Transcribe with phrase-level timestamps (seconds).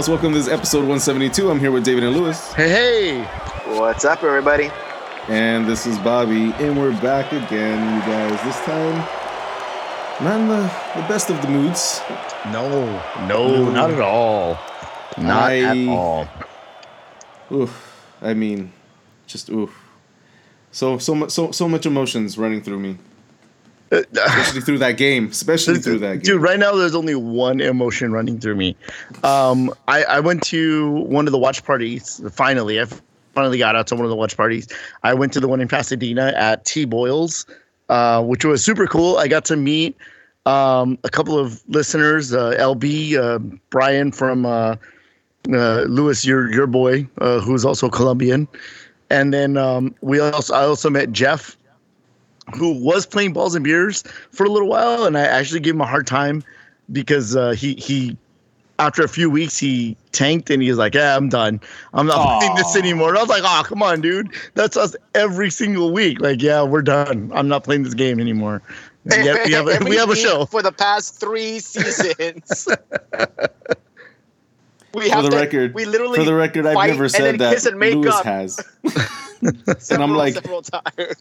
[0.00, 0.22] LA is our house.
[0.22, 1.50] Welcome to this episode 172.
[1.50, 2.52] I'm here with David and Lewis.
[2.54, 3.78] Hey, hey.
[3.78, 4.70] What's up, everybody?
[5.28, 6.52] And this is Bobby.
[6.54, 8.42] And we're back again, you guys.
[8.42, 8.96] This time,
[10.24, 10.62] not in the,
[10.96, 12.00] the best of the moods.
[12.46, 14.58] No, no, not at all.
[15.18, 16.28] Not I- at all.
[17.52, 18.06] Oof.
[18.22, 18.72] I mean,
[19.26, 19.74] just oof.
[20.72, 22.96] So so much so so much emotions running through me,
[23.90, 25.28] especially through that game.
[25.28, 26.22] Especially through that game.
[26.22, 28.76] Dude, right now there's only one emotion running through me.
[29.24, 32.20] Um, I, I went to one of the watch parties.
[32.32, 32.86] Finally, I
[33.34, 34.68] finally got out to one of the watch parties.
[35.02, 37.46] I went to the one in Pasadena at T Boyle's,
[37.88, 39.16] uh, which was super cool.
[39.18, 39.96] I got to meet
[40.46, 43.38] um, a couple of listeners, uh, LB, uh,
[43.70, 44.76] Brian from uh,
[45.52, 48.48] uh, Lewis, your your boy, uh, who's also Colombian,
[49.10, 51.56] and then um, we also I also met Jeff,
[52.54, 55.80] who was playing balls and beers for a little while, and I actually gave him
[55.80, 56.42] a hard time
[56.92, 58.16] because uh, he he
[58.78, 61.60] after a few weeks he tanked and he was like, "Yeah, I'm done.
[61.92, 64.28] I'm not playing this anymore." And I was like, "Oh, come on, dude.
[64.54, 66.20] That's us every single week.
[66.20, 67.30] Like, yeah, we're done.
[67.34, 68.62] I'm not playing this game anymore."
[69.04, 70.44] We have, a- we have a show.
[70.44, 72.68] for the past three seasons.
[74.94, 77.38] we for the to, record, we literally for the record, I've fight never and said
[77.38, 78.24] then kiss that and make Lewis up.
[78.24, 78.60] has.
[79.78, 81.14] several, I'm like- several times.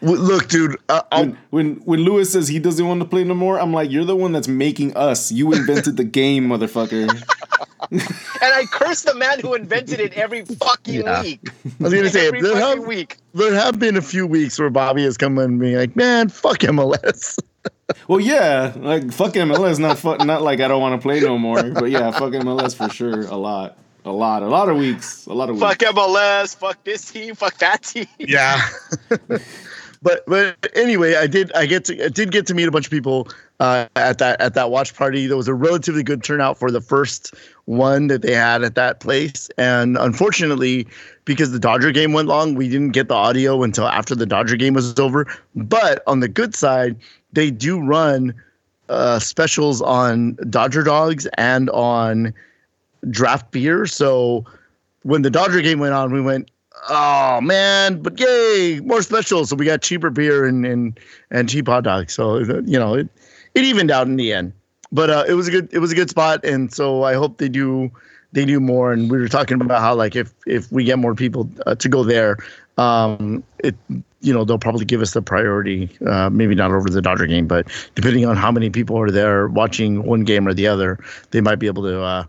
[0.00, 0.76] Look, dude.
[0.88, 3.90] Uh, When, when when Lewis says he doesn't want to play no more, I'm like,
[3.90, 5.30] you're the one that's making us.
[5.30, 7.08] You invented the game, motherfucker.
[7.90, 8.02] And
[8.42, 11.22] I curse the man who invented it every fucking Yeah.
[11.22, 11.40] week.
[11.80, 13.16] I was gonna say every there have, week.
[13.34, 16.58] there have been a few weeks where Bobby has come and be like, "Man, fuck
[16.58, 17.38] MLS."
[18.06, 21.38] Well, yeah, like fuck MLS, not fuck, not like I don't want to play no
[21.38, 23.22] more, but yeah, fuck MLS for sure.
[23.22, 25.66] A lot, a lot, a lot of weeks, a lot of weeks.
[25.66, 26.54] Fuck MLS.
[26.54, 27.34] Fuck this team.
[27.34, 28.06] Fuck that team.
[28.18, 28.60] Yeah.
[30.02, 32.86] but but anyway, I did I get to I did get to meet a bunch
[32.86, 33.28] of people
[33.60, 35.26] uh, at that at that watch party.
[35.26, 39.00] There was a relatively good turnout for the first one that they had at that
[39.00, 40.86] place, and unfortunately,
[41.24, 44.56] because the Dodger game went long, we didn't get the audio until after the Dodger
[44.56, 45.26] game was over.
[45.54, 46.96] But on the good side,
[47.32, 48.34] they do run
[48.88, 52.32] uh, specials on Dodger dogs and on
[53.10, 53.86] draft beer.
[53.86, 54.44] So
[55.02, 56.50] when the Dodger game went on, we went,
[56.88, 59.50] oh man, but yay, more specials.
[59.50, 60.98] So we got cheaper beer and and
[61.30, 62.14] and cheap hot dogs.
[62.14, 63.08] So you know, it
[63.58, 64.52] it evened out in the end.
[64.90, 67.38] But uh, it was a good it was a good spot, and so I hope
[67.38, 67.90] they do
[68.32, 68.92] they do more.
[68.92, 71.88] And we were talking about how like if if we get more people uh, to
[71.88, 72.38] go there,
[72.78, 73.74] um, it
[74.20, 75.90] you know they'll probably give us the priority.
[76.06, 79.48] Uh, maybe not over the Dodger game, but depending on how many people are there
[79.48, 80.98] watching one game or the other,
[81.32, 82.00] they might be able to.
[82.02, 82.24] Uh,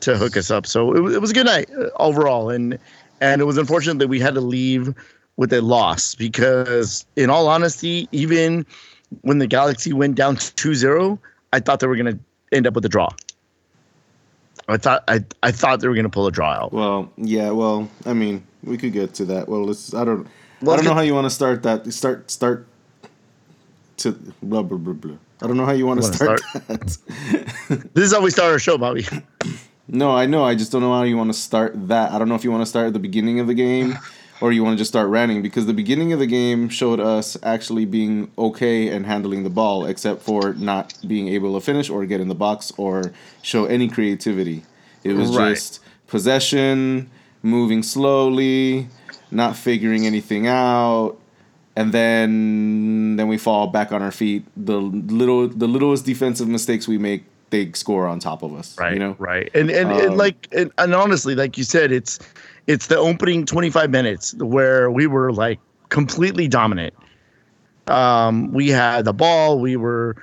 [0.00, 0.66] to hook us up.
[0.66, 2.78] So it, was- it was a good night uh, overall, and
[3.22, 4.94] and it was unfortunate that we had to leave
[5.38, 8.66] with a loss because, in all honesty, even
[9.22, 11.18] when the Galaxy went down 2-0,
[11.52, 12.18] I thought they were going to
[12.52, 13.10] end up with a draw.
[14.68, 16.72] I thought I I thought they were going to pull a draw out.
[16.72, 19.48] Well, yeah, well, I mean, we could get to that.
[19.48, 19.92] Well, let's.
[19.94, 20.28] I don't.
[20.62, 21.92] Well, I don't know how you want to start that.
[21.92, 22.66] Start start.
[23.98, 24.12] To
[24.42, 25.16] blah blah blah blah.
[25.42, 26.68] I don't know how you want to start, start?
[26.68, 27.90] that.
[27.94, 29.06] This is how we start our show, Bobby.
[29.88, 30.44] No, I know.
[30.44, 32.12] I just don't know how you want to start that.
[32.12, 33.98] I don't know if you want to start at the beginning of the game
[34.40, 37.36] or you want to just start ranting because the beginning of the game showed us
[37.42, 42.04] actually being okay and handling the ball, except for not being able to finish or
[42.06, 43.12] get in the box or
[43.42, 44.64] show any creativity.
[45.04, 45.54] It was Right.
[45.54, 47.10] just possession,
[47.42, 48.88] moving slowly,
[49.30, 51.16] not figuring anything out.
[51.76, 54.44] And then then we fall back on our feet.
[54.56, 58.76] The little the littlest defensive mistakes we make, they score on top of us.
[58.78, 59.16] right You know?
[59.18, 59.48] right.
[59.54, 62.18] And and, and Um, like and, and honestly, like you said, it's
[62.66, 66.94] it's the opening 25 minutes where we were like completely dominant.
[67.86, 69.58] Um, we had the ball.
[69.58, 70.16] We were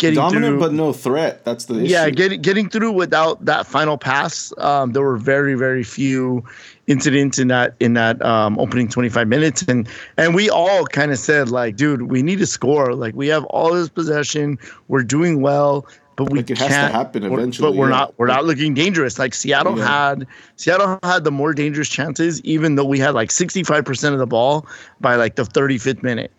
[0.00, 1.44] getting dominant through, but no threat.
[1.44, 1.92] That's the issue.
[1.92, 4.52] yeah, getting getting through without that final pass.
[4.58, 6.44] Um, there were very very few
[6.86, 11.18] incidents in that in that um, opening 25 minutes, and and we all kind of
[11.18, 12.94] said like, dude, we need to score.
[12.94, 15.86] Like we have all this possession, we're doing well,
[16.24, 17.96] but we Like, it has to happen we're- eventually, But we're yeah.
[17.96, 19.18] not we're not looking dangerous.
[19.18, 19.86] Like Seattle Yeah.
[20.08, 20.26] had
[20.56, 24.26] Seattle had the more dangerous chances, even though we had like 65 percent of the
[24.26, 24.66] ball
[25.00, 26.30] by like the 35th minute.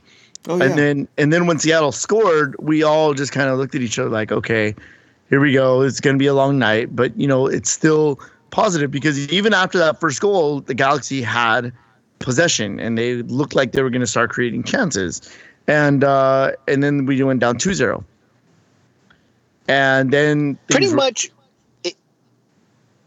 [0.47, 0.65] oh, yeah.
[0.65, 3.97] And then and then when Seattle scored, we all just kind of looked at each
[3.97, 4.75] other like, okay,
[5.31, 5.81] here we go.
[5.81, 8.19] It's going to be a long night, but you know, it's still
[8.51, 11.71] positive because even after that first goal, the Galaxy had
[12.19, 15.21] possession and they looked like they were going to start creating chances.
[15.67, 18.03] And uh and then we went down 2-0.
[19.71, 21.31] And then Pretty were- much.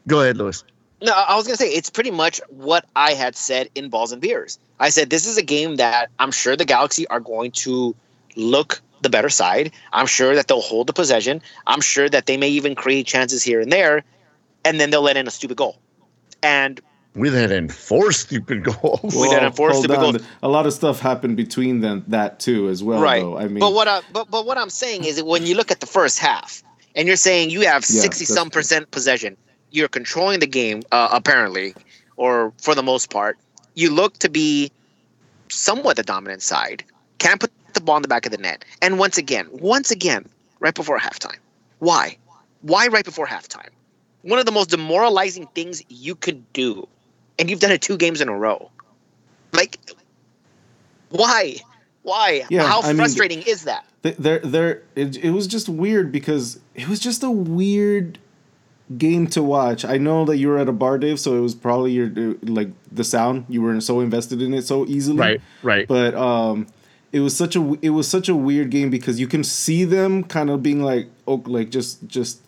[0.06, 0.64] Go ahead, Lewis.
[1.02, 4.20] No, I was gonna say it's pretty much what I had said in Balls and
[4.22, 4.58] Beers.
[4.80, 7.94] I said this is a game that I'm sure the Galaxy are going to
[8.36, 9.70] look the better side.
[9.92, 11.42] I'm sure that they'll hold the possession.
[11.66, 14.02] I'm sure that they may even create chances here and there,
[14.64, 15.78] and then they'll let in a stupid goal.
[16.42, 16.80] And
[17.14, 19.14] We let in four stupid goals.
[19.14, 20.12] We did enforce hold the on.
[20.14, 20.22] goal.
[20.42, 23.00] A lot of stuff happened between them that too as well.
[23.00, 23.22] right.
[23.22, 23.38] Though.
[23.38, 25.70] I mean, but what I but but what I'm saying is that when you look
[25.70, 26.62] at the first half
[26.96, 29.36] and you're saying you have Yeah, sixty some percent possession,
[29.70, 31.74] you're controlling the game uh, apparently,
[32.16, 33.38] or for the most part,
[33.74, 34.72] you look to be
[35.48, 36.84] somewhat the dominant side.
[37.18, 40.26] Can't put the ball in the back of the net, and once again, once again,
[40.58, 41.38] right before halftime.
[41.78, 42.18] Why?
[42.62, 43.68] Why right before halftime?
[44.22, 46.88] One of the most demoralizing things you could do,
[47.38, 48.70] and you've done it two games in a row.
[49.52, 49.78] Like,
[51.10, 51.56] why?
[52.02, 52.44] Why?
[52.50, 53.86] Yeah, How I mean, frustrating is that?
[54.02, 58.18] There there it, it was just weird because it was just a weird
[58.98, 59.84] game to watch.
[59.84, 62.34] I know that you were at a bar, Dave, so it was probably your uh,
[62.42, 63.46] like the sound.
[63.48, 65.88] You were so invested in it so easily, Right, right.
[65.88, 66.66] But um,
[67.12, 70.24] it was such a it was such a weird game because you can see them
[70.24, 72.42] kind of being like oh like just just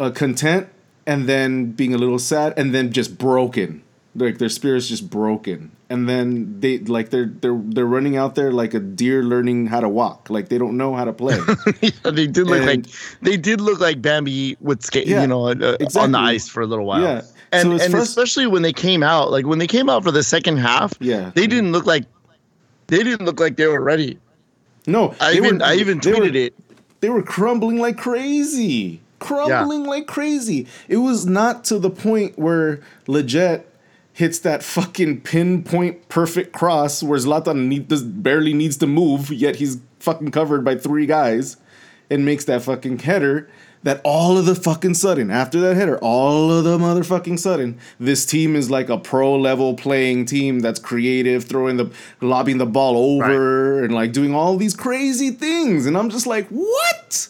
[0.00, 0.68] uh, content
[1.06, 3.82] and then being a little sad and then just broken
[4.14, 8.52] like their spirit's just broken and then they like they're they're they're running out there
[8.52, 11.38] like a deer learning how to walk like they don't know how to play
[11.80, 12.86] yeah, they did look And- like
[13.22, 16.60] they did look like Bambi with skate, Yeah, you know, uh, on the ice for
[16.62, 17.00] a little while.
[17.02, 17.22] Yeah.
[17.52, 20.10] and So and frust- especially when they came out, like when they came out for
[20.10, 21.30] the second half, Yeah.
[21.34, 22.04] they didn't look like
[22.88, 24.18] they didn't look like they were ready.
[24.86, 26.54] no I even were- I even they were- tweeted it.
[27.00, 30.66] they were crumbling like crazy crumbling like crazy.
[30.88, 33.68] It was not to the point where legit
[34.12, 39.56] hits that fucking pinpoint perfect cross where Zlatan need, does, barely needs to move yet
[39.56, 41.56] he's fucking covered by three guys
[42.10, 43.48] and makes that fucking header
[43.84, 48.26] that all of the fucking sudden after that header all of the motherfucking sudden this
[48.26, 51.90] team is like a pro level playing team that's creative throwing the
[52.20, 55.86] lobbing the ball over and like doing all these crazy things.
[55.86, 57.28] And i'm just like what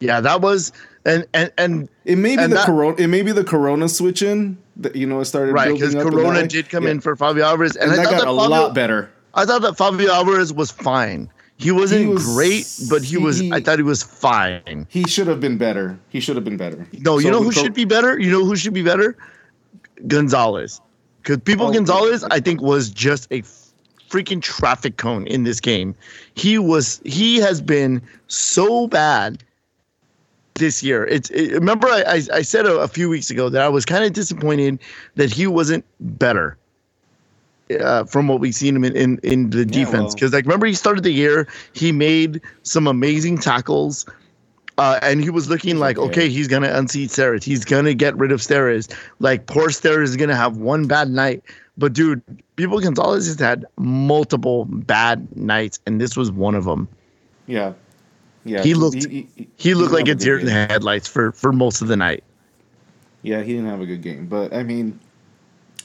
[0.00, 0.72] Yeah, that was
[1.04, 4.22] and and and it may be the that- corona it may be the corona switch
[4.22, 6.90] in that you know it started right because Corona did come yeah.
[6.90, 9.10] in for Favio Alvarez, and, and I that thought got that a Favio, lot better
[9.34, 11.30] I thought that Favio Alvarez was fine.
[11.58, 13.40] He wasn't He was- great, but he was.
[13.50, 14.86] I thought he was fine.
[14.90, 17.52] he should have been better he should have been better No, you So know who
[17.52, 18.18] should be better?
[18.18, 19.16] You know who should be better?
[20.06, 20.80] Gonzalez.
[21.22, 23.42] Because People Oh, Gonzalez, I think, was just a
[24.10, 25.94] freaking traffic cone in this game.
[26.34, 27.00] He was.
[27.04, 29.42] He has been so bad
[30.56, 31.04] this year.
[31.06, 31.30] It's.
[31.30, 34.04] It, remember, I, I I said a, a few weeks ago that I was kind
[34.04, 34.78] of disappointed
[35.14, 36.56] that he wasn't better.
[37.80, 40.66] Uh, from what we've seen him in, in, in the defense, well- because like remember
[40.66, 44.06] he started the year, he made some amazing tackles,
[44.78, 46.08] uh, and he was looking like, okay.
[46.10, 47.42] okay, he's gonna unseat Steres.
[47.42, 48.94] He's gonna get rid of Steres.
[49.18, 51.42] Like poor Steres is gonna have one bad night.
[51.76, 52.22] But dude,
[52.54, 56.86] People Gonzalez has had multiple bad nights, and this was one of them.
[57.48, 57.72] yeah
[58.46, 61.82] yeah He looked- He looked didn't like a deer in the headlights for for most
[61.82, 62.22] of the night.
[63.22, 65.00] Yeah, he didn't have a good game, but I mean,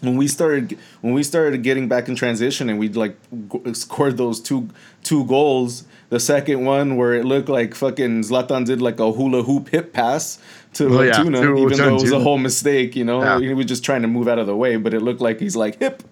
[0.02, 3.16] when we started when we started getting back in transition and we like
[3.74, 4.70] scored those two
[5.04, 9.44] two goals, the second one where it looked like fucking Zlatan did like a hula
[9.44, 10.38] hoop hip pass
[10.74, 12.96] to Oh, yeah, Antuna, to even though it was a whole mistake.
[12.96, 13.40] You know, Yeah.
[13.40, 15.56] he was just trying to move out of the way, but it looked like he's
[15.56, 16.04] like hip.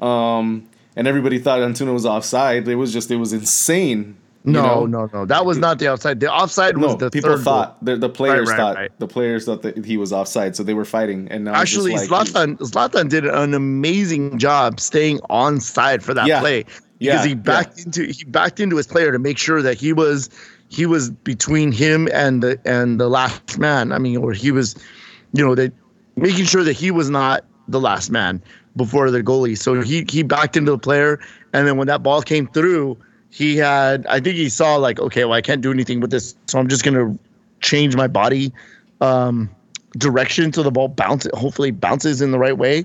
[0.00, 2.66] Um, and everybody thought Antuna was offside.
[2.68, 4.16] It was just it was insane.
[4.44, 4.86] You No, know?
[4.86, 5.26] no, no.
[5.26, 6.20] That was not the outside.
[6.20, 8.90] The offside was No, the people third thought the, the players right, thought right.
[8.98, 11.28] the players thought that he was offside, so they were fighting.
[11.30, 11.60] And now goal.
[11.64, 16.26] just Actually, like he's- Zlatan Zlatan did an amazing job staying on side for that
[16.26, 16.40] Yeah.
[16.40, 16.64] play
[16.98, 17.36] Yeah, because he yeah.
[17.36, 20.30] backed into he backed into his player to make sure that he was
[20.68, 23.92] he was between him and the and the last man.
[23.92, 24.74] I mean, or he was,
[25.32, 25.72] you know, that
[26.16, 28.42] making sure that he was not the last man
[28.76, 29.58] before the goalie.
[29.58, 31.18] So he he backed into the player,
[31.52, 32.96] and then when that ball came through,
[33.30, 36.34] he had I think he saw like, okay, well I can't do anything with this,
[36.46, 37.16] so I'm just gonna
[37.60, 38.52] change my body
[39.00, 39.48] um,
[39.96, 41.30] direction so the ball bounces.
[41.34, 42.84] Hopefully bounces in the right way,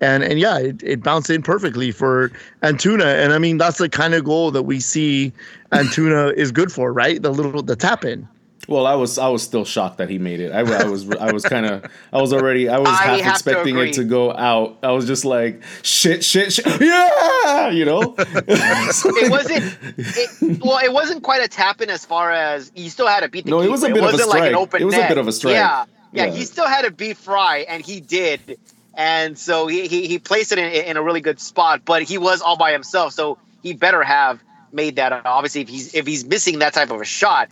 [0.00, 2.30] and and yeah, it, it bounced in perfectly for
[2.62, 3.22] Antuna.
[3.22, 5.32] And I mean that's the kind of goal that we see
[5.72, 7.20] Antuna is good for, right?
[7.20, 8.28] The little the tap in.
[8.68, 10.50] Well, I was I was still shocked that he made it.
[10.50, 13.22] I, I was I was kind of I was already I was I half have
[13.24, 14.78] to expecting it to go out.
[14.82, 16.66] I was just like shit, shit, shit.
[16.80, 18.14] Yeah, you know.
[18.18, 19.78] it wasn't.
[19.96, 23.28] It, well, it wasn't quite a tap in as far as he still had to
[23.28, 23.50] beat the.
[23.52, 24.00] No, it was a keeper.
[24.00, 24.62] bit of a wasn't like an strike.
[24.62, 25.54] open It was a bit of a strike.
[25.54, 26.32] Yeah, yeah, Yeah.
[26.32, 28.58] he still had to beat Frei, and he did.
[28.94, 32.18] And so he he, he placed it in, in a really good spot, but he
[32.18, 35.12] was all by himself, so he better have made that.
[35.24, 37.48] Obviously, if he's if he's missing that type of a shot,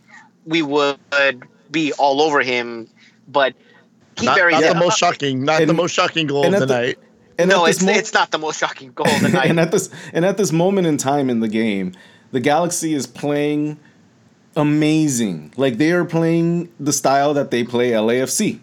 [0.46, 0.98] we would
[1.70, 2.88] be all over him.
[3.28, 3.54] But
[4.18, 6.66] he Not, very not the most shocking, not And- the most shocking goal of the
[6.66, 6.98] the- night.
[7.36, 9.50] And no, it's mo- it's not the most shocking goal of the night.
[9.50, 11.92] and at this and at this moment in time in the game,
[12.30, 13.76] the Galaxy is playing
[14.56, 15.52] amazing.
[15.56, 18.60] Like they are playing the style that they play LAFC.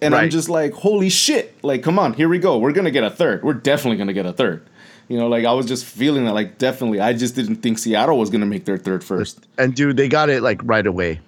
[0.00, 1.56] And I'm just like, holy shit.
[1.62, 2.58] Like, come on, here we go.
[2.58, 3.42] We're gonna get a third.
[3.42, 4.62] We're definitely gonna get a third.
[5.08, 7.00] You know, like I was just feeling that, like, definitely.
[7.00, 9.46] I just didn't think Seattle was gonna make their third first.
[9.58, 11.20] And dude, they got it like right away.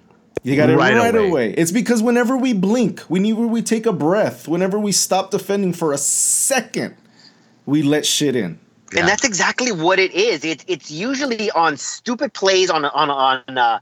[0.43, 1.29] You got it Right right, away.
[1.29, 1.53] away.
[1.53, 5.91] It's because whenever we blink, whenever we take a breath, whenever we stop defending for
[5.93, 6.95] a second,
[7.65, 8.57] we let shit in.
[8.93, 9.01] Yeah.
[9.01, 10.45] And that's exactly what it is.
[10.45, 13.79] It's it's usually on stupid plays on on on uh,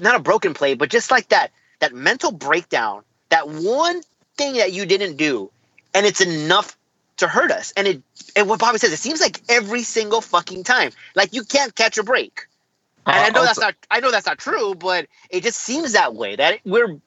[0.00, 1.50] not a broken play, but just like that
[1.80, 4.02] that mental breakdown, that one
[4.36, 5.50] thing that you didn't do,
[5.94, 6.76] and it's enough
[7.18, 7.72] to hurt us.
[7.76, 8.02] And it
[8.36, 11.98] and what Bobby says, it seems like every single fucking time, like you can't catch
[11.98, 12.46] a break.
[13.06, 15.92] And I Uh, know that's not I know that's not true, but it just seems
[15.92, 16.36] that way.
[16.36, 16.98] That we're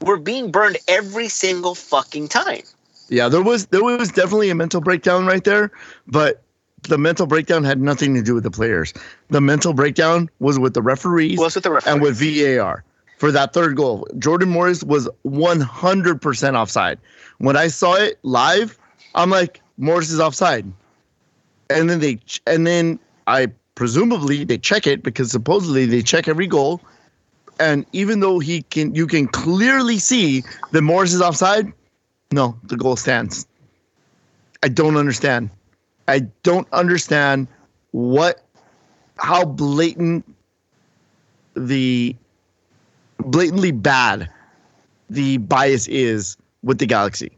[0.00, 2.62] we're being burned every single fucking time.
[3.08, 5.70] Yeah, there was there was definitely a mental breakdown right there,
[6.06, 6.42] but
[6.88, 8.92] the mental breakdown had nothing to do with the players.
[9.30, 11.92] The mental breakdown was with the referees What's with the referee?
[11.92, 12.82] and with VAR
[13.18, 14.08] for that third goal.
[14.18, 16.98] Jordan Morris was 100% offside.
[17.38, 18.78] When I saw it live,
[19.14, 20.70] I'm like, Morris is offside.
[21.70, 26.46] And then they and then I presumably they check it because supposedly they check every
[26.46, 26.80] goal.
[27.60, 30.42] And even though he can you can clearly see
[30.72, 31.72] that Morris is offside,
[32.32, 33.46] no, the goal stands.
[34.62, 35.50] I don't understand.
[36.08, 37.48] I don't understand
[37.92, 38.44] what
[39.18, 40.24] how blatant
[41.54, 42.16] the
[43.18, 44.28] blatantly bad
[45.10, 47.30] the bias is with the Galaxy.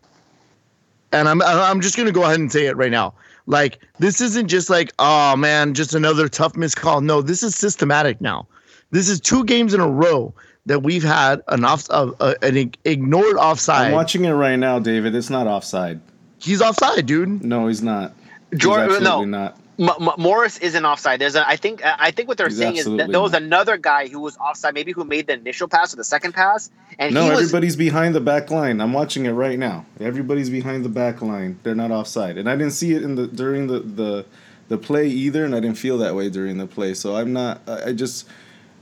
[1.14, 3.14] And I'm I'm just gonna go ahead and say it right now.
[3.47, 7.00] Like this isn't just like oh man, just another tough missed call.
[7.00, 8.49] No, this is systematic now.
[8.90, 10.35] This is two games in a row
[10.66, 13.88] that we've had an off uh, uh, an ignored offside.
[13.88, 15.14] I'm watching it right now, David.
[15.14, 16.00] It's not offside.
[16.38, 17.44] He's offside, dude.
[17.44, 18.12] No, he's not.
[18.50, 18.94] He's Jordan- no.
[18.97, 19.59] absolutely not.
[19.78, 21.21] M- M- Morris isn't offside.
[21.21, 21.49] There's a.
[21.49, 21.81] I think.
[21.85, 23.43] I think what they're He's saying is that absolutely there was not.
[23.43, 26.71] another guy who was offside, maybe who made the initial pass or the second pass,
[26.99, 27.40] and No, he was.
[27.40, 28.81] everybody's behind the back line.
[28.81, 29.85] I'm watching it right now.
[29.99, 31.59] Everybody's behind the back line.
[31.64, 34.26] They're not offside, and I didn't see it in the during the the,
[34.69, 36.95] the play either, and I didn't feel that way during the play.
[36.95, 37.61] So I'm not.
[37.66, 38.28] I I just.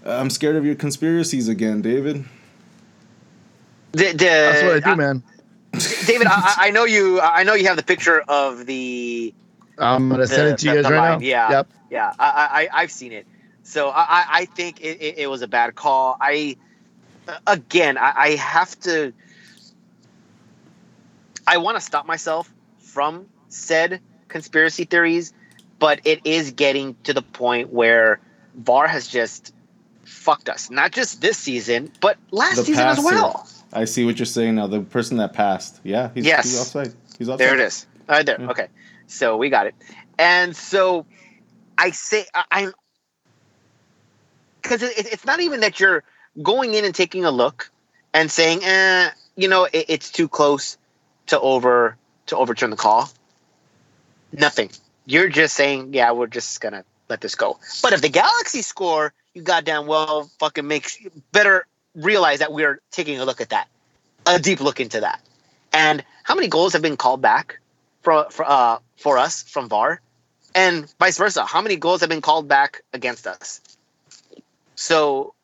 [0.05, 2.25] I'm scared of your conspiracies again, David.
[3.93, 5.23] The, the, That's what I do, I- man.
[6.07, 7.21] David, I, I- I know you.
[7.21, 9.33] I know you have the picture of the.
[9.79, 11.25] I'm gonna send the- it to you guys right line, now.
[11.27, 11.51] yeah.
[11.51, 11.69] Yep.
[11.91, 13.27] Yeah, I, I I've seen it.
[13.63, 16.17] So I I- I think it, it, it was a bad call.
[16.21, 16.57] I
[17.47, 19.13] again I, I have to.
[21.47, 25.33] I want to stop myself from said conspiracy theories,
[25.79, 28.21] but it is getting to the point where
[28.55, 29.53] VAR has just
[30.05, 30.71] fucked us.
[30.71, 33.15] Not just this season, but last The season as passer.
[33.15, 33.49] well.
[33.73, 34.67] I see what you're saying now.
[34.67, 36.45] The person that passed, yeah, he's, Yes.
[36.45, 36.95] he's offside.
[37.19, 37.39] He's offside.
[37.49, 37.87] There it is.
[38.09, 38.41] Right there.
[38.41, 38.51] Yeah.
[38.51, 38.69] Okay.
[39.13, 39.75] So we got it.
[40.19, 41.07] And so
[41.77, 42.73] I say I'm
[44.63, 46.03] because it, it's not even that you're
[46.43, 47.71] going in and taking a look
[48.15, 50.79] and saying, eh, you know, it, it's too close
[51.27, 53.11] to over to overturn the call.
[54.33, 54.71] Nothing.
[55.05, 57.59] You're just saying, yeah, we're just gonna let this go.
[57.83, 63.21] But if the Galaxy score, you goddamn well fucking make better realize that we're taking
[63.21, 63.69] a look at that,
[64.25, 65.21] a deep look into that.
[65.73, 67.59] And how many goals have been called back
[68.03, 70.01] for for uh, for us from VAR,
[70.55, 71.45] and vice versa?
[71.45, 73.61] How many goals have been called back against us?
[74.75, 75.35] So,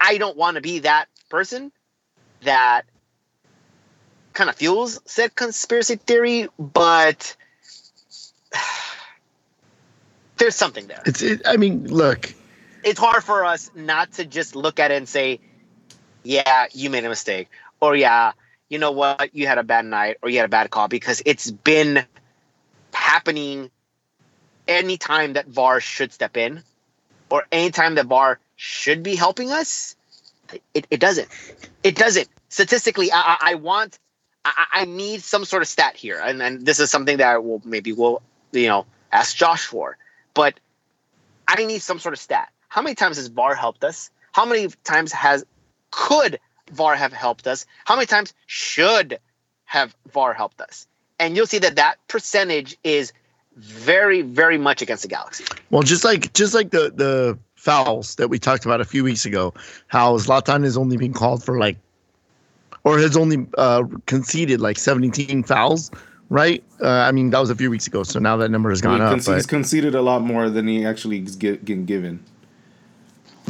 [0.00, 1.72] I don't want to be that person
[2.42, 2.82] that
[4.32, 7.36] kind of fuels said conspiracy theory, but
[10.36, 11.02] there's something there.
[11.06, 11.22] It's.
[11.22, 12.34] It, I mean, look.
[12.82, 15.40] It's hard for us not to just look at it and say,
[16.22, 17.48] "Yeah, you made a mistake,"
[17.80, 18.32] or "Yeah,
[18.70, 21.20] you know what, you had a bad night or you had a bad call," because
[21.26, 22.06] it's been
[22.94, 23.70] happening
[24.66, 26.62] anytime that VAR should step in,
[27.30, 29.96] or anytime that VAR should be helping us.
[30.72, 31.28] It, it doesn't.
[31.82, 32.28] It doesn't.
[32.48, 33.98] Statistically, I, I, want.
[34.44, 37.38] I, I need some sort of stat here, and, and this is something that I
[37.38, 38.22] will maybe will
[38.52, 39.96] you know ask Josh for,
[40.34, 40.58] but
[41.46, 42.48] I need some sort of stat.
[42.68, 44.10] How many times has VAR helped us?
[44.32, 45.44] How many times has
[45.90, 46.38] could
[46.72, 47.66] VAR have helped us?
[47.84, 49.18] How many times should
[49.64, 50.86] have VAR helped us?
[51.18, 53.12] And you'll see that that percentage is
[53.56, 55.44] very, very much against the Galaxy.
[55.70, 59.26] Well, just like just like the the fouls that we talked about a few weeks
[59.26, 59.52] ago,
[59.88, 61.76] how Zlatan has only been called for like,
[62.84, 65.90] or has only uh, conceded like 17 fouls,
[66.30, 66.64] right?
[66.80, 68.96] Uh, I mean, that was a few weeks ago, so now that number has gone
[68.96, 69.12] He up.
[69.18, 72.24] conce- he's conceded a lot more than he actually is get, getting given,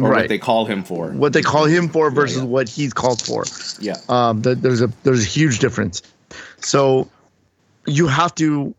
[0.03, 0.21] or Right.
[0.23, 1.11] what they call him for.
[1.11, 2.45] what they call him for versus yeah.
[2.45, 3.45] what he's called for.
[3.81, 6.03] Yeah, um, th- there's a there's a huge difference.
[6.59, 7.09] So
[7.87, 8.75] you have to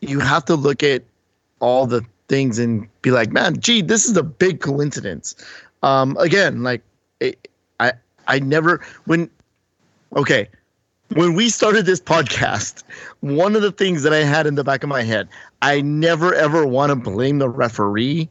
[0.00, 1.02] you have to look at
[1.60, 5.34] all the things and be like, man, gee, this is a big coincidence.
[5.82, 6.82] Um, again, like
[7.20, 7.48] it,
[7.80, 7.92] I
[8.26, 9.30] I never when
[10.16, 10.48] okay
[11.14, 12.84] when we started this podcast,
[13.20, 15.28] one of the things that I had in the back of my head,
[15.60, 18.28] I never ever want to blame the referee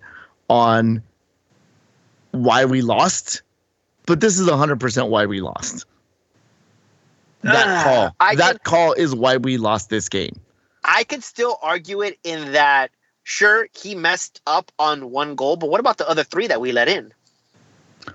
[0.49, 1.01] on
[2.31, 3.41] why we lost,
[4.05, 5.85] but this is 100% why we lost.
[7.43, 10.39] That Ah, call, I that call is why we lost this game.
[10.83, 12.91] I could still argue it in that
[13.23, 16.71] sure he messed up on one goal, but what about the other three that we
[16.71, 17.13] let in?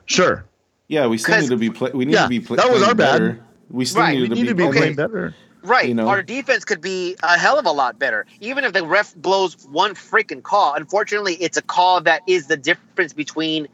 [0.06, 0.44] Sure,
[0.88, 1.90] Yeah, we still need to be play.
[1.92, 3.42] We need Yeah, to be play- that was playing our bad.
[3.70, 5.34] We still Right, need we to need to be playing- playing better.
[5.62, 5.88] Right.
[5.88, 6.06] You know?
[6.06, 8.24] Our defense could be a hell of a lot better.
[8.40, 10.74] Even if the ref blows one freaking call.
[10.74, 13.66] Unfortunately, it's a call that is the difference between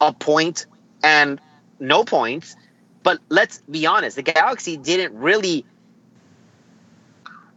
[0.00, 0.66] a point
[1.02, 1.40] and
[1.78, 2.56] no points.
[3.02, 5.66] But let's be honest, the Galaxy didn't really.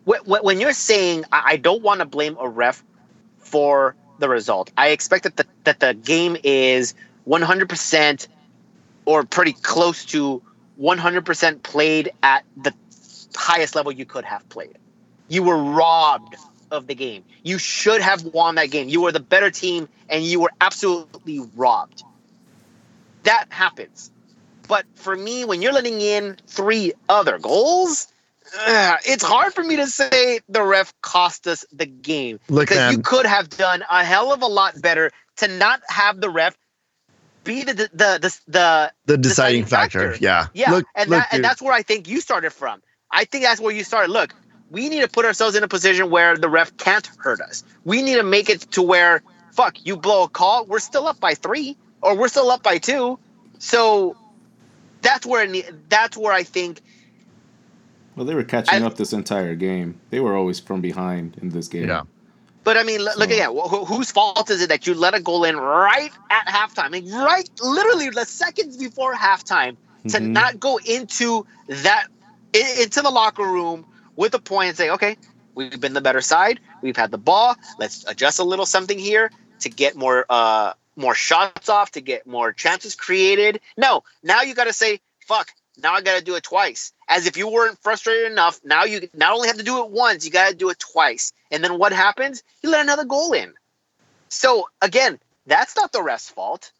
[0.07, 2.83] Wh- wh- When you're saying, I I don't want to blame a ref
[3.37, 6.93] for the result, I expect that the, that the game is
[7.25, 8.27] 100%
[9.05, 10.41] or pretty close to
[10.79, 12.73] 100% played at the
[13.35, 14.77] highest level you could have played.
[15.29, 16.35] You were robbed
[16.71, 17.23] of the game.
[17.43, 18.89] You should have won that game.
[18.89, 22.03] You were the better team and you were absolutely robbed.
[23.27, 24.11] That happens.
[24.67, 28.07] But for me, when you're letting in three other goals,
[29.05, 32.39] it's hard for me to say the ref cost us the game.
[32.49, 36.19] Look, Because you could have done a hell of a lot better to not have
[36.19, 36.57] the ref
[37.43, 40.11] be the the the the, the the deciding deciding factor.
[40.11, 40.23] factor.
[40.23, 42.81] Yeah, yeah, Look, and look, that, and that's where I think you started from.
[43.09, 44.11] I think that's where you started.
[44.11, 44.35] Look,
[44.69, 47.63] we need to put ourselves in a position where the ref can't hurt us.
[47.85, 51.21] We need to make it to where, fuck, you blow a call, we're still up
[51.21, 53.17] by three, or we're still up by two.
[53.59, 54.15] So
[55.01, 56.81] that's where it, that's where I think.
[58.15, 59.99] Well, they were catching I- up this entire game.
[60.09, 61.87] They were always from behind in this game.
[61.87, 62.03] Yeah.
[62.63, 63.49] But I mean, look So- again.
[63.55, 67.05] Wh- whose fault is it that you let a goal in right at halftime, like
[67.13, 69.77] right, literally the seconds before halftime,
[70.09, 70.27] to Mhm.
[70.31, 72.07] not go into that
[72.55, 75.17] i- into the locker room with a point and say, okay,
[75.55, 76.59] we've been the better side.
[76.81, 77.55] We've had the ball.
[77.79, 82.27] Let's adjust a little something here to get more uh more shots off, to get
[82.27, 83.61] more chances created.
[83.77, 85.49] No, now you got to say, fuck.
[85.81, 86.91] Now I got to do it twice.
[87.07, 88.59] As if you weren't frustrated enough.
[88.63, 91.33] Now you not only have to do it once, you got to do it twice.
[91.51, 92.41] And then what happens?
[92.63, 93.53] You let another goal in.
[94.29, 96.71] So again, that's not the ref's fault.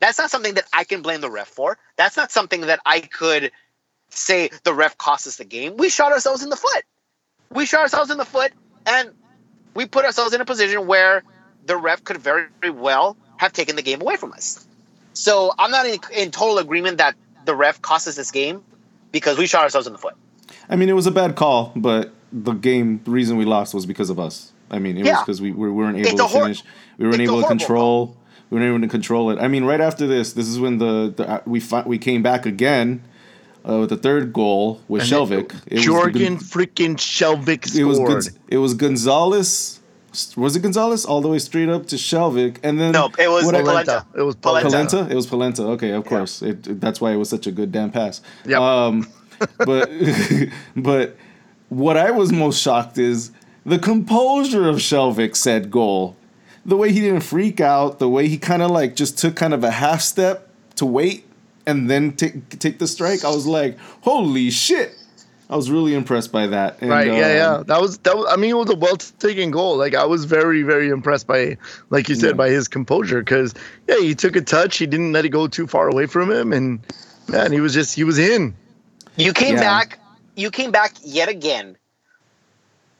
[0.00, 1.76] That's not something that I can blame the ref for.
[1.96, 3.50] That's not something that I could
[4.10, 5.76] say the ref cost us the game.
[5.76, 6.84] We shot ourselves in the foot.
[7.50, 8.52] We shot ourselves in the foot,
[8.86, 9.10] and
[9.74, 11.24] we put ourselves in a position where
[11.66, 14.66] the ref could very, very well have taken the game away from us.
[15.14, 18.62] So I'm not in, in total agreement that the ref cost us this game
[19.10, 20.14] because we shot ourselves in the foot.
[20.68, 23.86] I mean, it was a bad call, but the game, the reason we lost was
[23.86, 24.52] because of us.
[24.70, 26.62] I mean, it was because we, we weren't able a to hor- finish.
[26.98, 28.16] We weren't able to horrible control.
[28.50, 29.38] We weren't able to control it.
[29.38, 32.22] I mean, right after this, this is when the, the uh, we fi- we came
[32.22, 33.02] back again
[33.68, 35.54] uh, with the third goal with And Skjelvik.
[35.66, 38.10] It was Jorgen Gon- freaking Skjelvik it was scored.
[38.24, 39.77] Gonz- it was Gonzalez.
[40.36, 43.44] Was it Gonzalez all the way straight up to Skjelvik, and then No, it was
[43.44, 44.06] what I- Polenta.
[44.16, 44.68] It was Polenta.
[44.68, 44.90] Polenta.
[44.96, 45.12] Polenta.
[45.12, 45.62] It was Polenta.
[45.64, 46.42] Okay, of course.
[46.42, 48.20] It, it- that's why it was such a good damn pass.
[48.46, 48.58] Yep.
[48.60, 49.06] Um,
[49.58, 49.90] but
[50.76, 51.16] but
[51.68, 53.30] what I was most shocked is
[53.66, 56.16] the composure of Skjelvik said goal.
[56.64, 59.54] The way he didn't freak out, the way he kind of like just took kind
[59.54, 61.26] of a half step to wait
[61.66, 63.24] and then take take the strike.
[63.24, 64.94] I was like, holy shit!
[65.50, 66.82] I was really impressed by that.
[66.82, 67.62] And, right, yeah, um, yeah.
[67.66, 68.16] That was that.
[68.16, 69.76] Was, I mean, it was a well taken goal.
[69.78, 71.56] Like I was very, very impressed by,
[71.88, 72.32] like you said, Yeah.
[72.34, 73.20] by his composure.
[73.20, 73.54] Because
[73.88, 74.76] yeah, he took a touch.
[74.76, 76.80] He didn't let it go too far away from him, and
[77.28, 78.54] man, he was just he was in.
[79.16, 79.60] You came Yeah.
[79.60, 79.98] back.
[80.36, 81.76] You came back yet again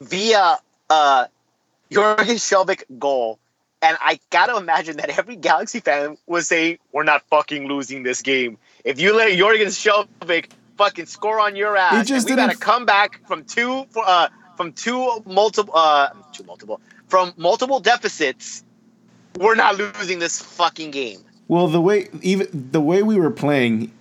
[0.01, 0.57] via
[0.89, 1.25] uh,
[1.91, 3.37] Jorgen Skjelvik goal,
[3.81, 8.21] and I gotta imagine that every Galaxy fan was saying, "We're not fucking losing this
[8.21, 8.57] game.
[8.83, 12.61] If you let Jorgen Skjelvik fucking score on your ass, just and we gotta didn't-
[12.61, 18.63] come back from two uh, from two multiple uh, two multiple from multiple deficits.
[19.37, 23.91] We're not losing this fucking game." Well, the way even the way we were playing,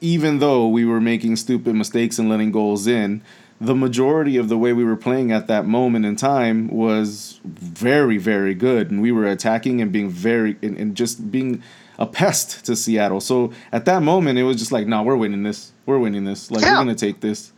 [0.00, 3.22] even though we were making stupid mistakes and letting goals in,
[3.60, 8.18] the majority of the way we were playing at that moment in time was very,
[8.18, 11.62] very good, and we were attacking and being very and, and just being
[11.98, 13.20] a pest to Seattle.
[13.20, 15.72] So at that moment, it was just like, no, we're winning this.
[15.86, 16.50] We're winning this.
[16.50, 16.72] Like Yeah.
[16.72, 17.52] we're gonna take this.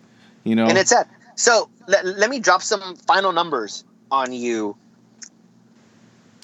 [0.45, 0.67] You know.
[0.67, 4.77] And it's at so let, let me drop some final numbers on you.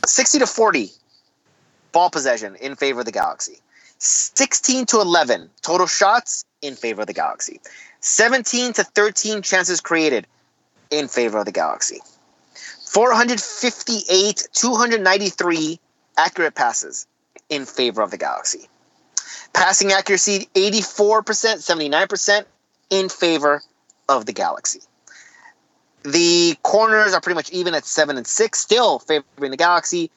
[0.04, 0.90] 60 to 40
[1.92, 3.60] ball possession in favor of the Galaxy.
[3.98, 7.60] 16 to 11 total shots in favor of the Galaxy.
[8.00, 10.26] 17 to 13 chances created
[10.90, 12.00] in favor of the Galaxy.
[12.86, 15.80] 458, 293
[16.18, 17.06] accurate passes
[17.52, 18.66] in favor of the Galaxy.
[19.52, 22.44] Passing accuracy 84%, 79%
[22.88, 23.62] in favor
[24.08, 24.80] of the Galaxy.
[26.02, 30.10] The corners are pretty much even at 7 and 6, still favoring the Galaxy.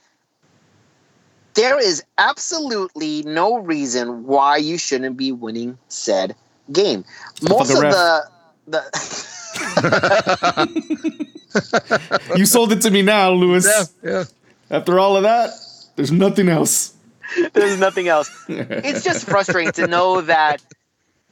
[1.56, 6.36] There is absolutely no reason why you shouldn't be winning said
[6.72, 7.04] game.
[7.42, 8.24] Most the of the
[8.68, 8.82] the
[12.36, 13.66] You sold it to me now, Lewis.
[13.66, 14.26] Yeah, yeah.
[14.70, 15.52] After all of that,
[15.96, 16.95] there's nothing else.
[17.54, 18.30] There's nothing else.
[18.50, 20.62] It's just frustrating to know that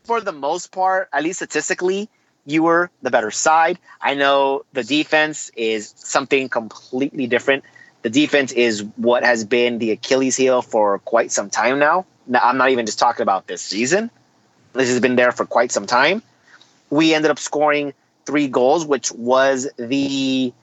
[0.03, 2.09] for the most part, at least statistically,
[2.45, 3.79] you were the better side.
[4.01, 7.63] I know the defense is something completely different.
[8.01, 12.05] The defense is what has been the Achilles heel for quite some time now.
[12.27, 14.09] Now, I'm not even just talking about this season.
[14.73, 16.21] This has been there for quite some time.
[16.89, 17.93] We ended up scoring
[18.25, 20.53] three goals, which was the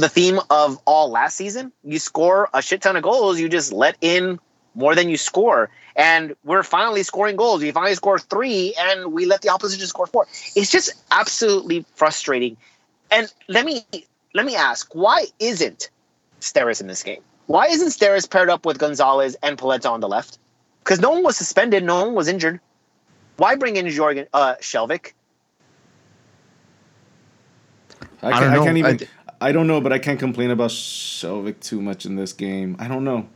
[0.00, 1.72] the theme of all last season.
[1.84, 4.38] You score a shit ton of goals, you just let in
[4.74, 5.70] more than you score.
[5.96, 7.62] And we're finally scoring goals.
[7.62, 10.26] We finally scored three, and we let the opposition score four.
[10.54, 12.56] It's just absolutely frustrating.
[13.10, 13.84] And let me
[14.34, 15.90] let me ask, why isn't
[16.40, 17.22] Steres in this game?
[17.46, 20.38] Why isn't Steres paired up with Gonzalez and Paletta on the left?
[20.84, 22.60] Because no one was suspended, no one was injured.
[23.36, 25.12] Why bring in Jorgen uh, Skjelvik?
[28.22, 28.64] I, I can't, don't I, know.
[28.64, 29.00] can't even.
[29.02, 29.08] I-
[29.40, 32.76] I, don't know, but I can't complain about Skjelvik too much in this game.
[32.78, 33.26] I don't know.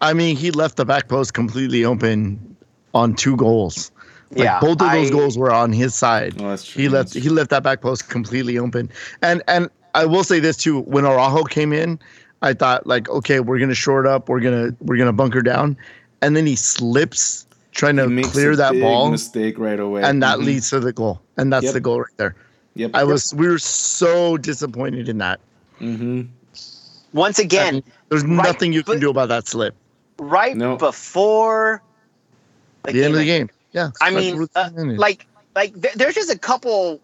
[0.00, 2.56] I mean, he left the back post completely open
[2.94, 3.90] on two goals.
[4.30, 6.34] Like yeah, both of those I- goals were on his side.
[6.40, 6.82] Oh, that's true.
[6.82, 8.90] He left That's he left that back post completely open.
[9.22, 12.00] And and I will say this too, when Araujo came in,
[12.42, 15.76] I thought like, okay, we're gonna short up, we're gonna we're gonna bunker down.
[16.20, 19.10] And then he slips trying to makes clear a that big ball.
[19.10, 20.44] mistake right away, And that Mhm.
[20.46, 21.20] leads to the goal.
[21.36, 21.74] And that's Yep.
[21.74, 22.34] the goal right there.
[22.74, 22.90] Yep.
[22.94, 25.40] I was we were so disappointed in that.
[25.78, 26.22] hmm
[27.12, 29.74] once again, I mean, there's nothing you can but- do about that slip.
[30.18, 30.76] right No.
[30.76, 31.80] before
[32.84, 33.48] The, end of the game.
[33.72, 33.90] Yeah.
[34.00, 37.00] I right mean, uh, like, like th- there's just a couple,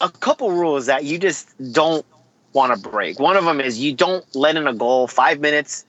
[0.00, 2.04] a couple rules that you just don't
[2.52, 3.18] want to break.
[3.20, 5.84] One of them is you don't let in a goal five minutes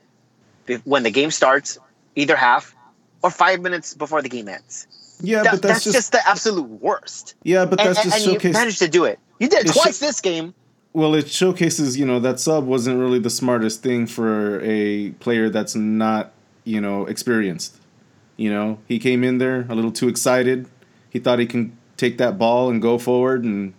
[0.66, 1.78] be- when the game starts,
[2.14, 2.74] either half,
[3.22, 4.86] or five minutes before the game ends.
[5.22, 7.34] Yeah, That- but that's, that's, just, the absolute worst.
[7.42, 8.52] yeah, but that's and, just and you showcase.
[8.52, 9.18] managed to do it.
[9.40, 10.54] You did it twice sho- this game.
[10.92, 15.50] Well, it showcases, you know, that sub wasn't really the smartest thing for a player
[15.50, 16.32] that's not,
[16.64, 17.76] you know, experienced.
[18.38, 20.66] You know, he came in there a little too excited.
[21.10, 23.72] He thought he can take that ball and go forward, and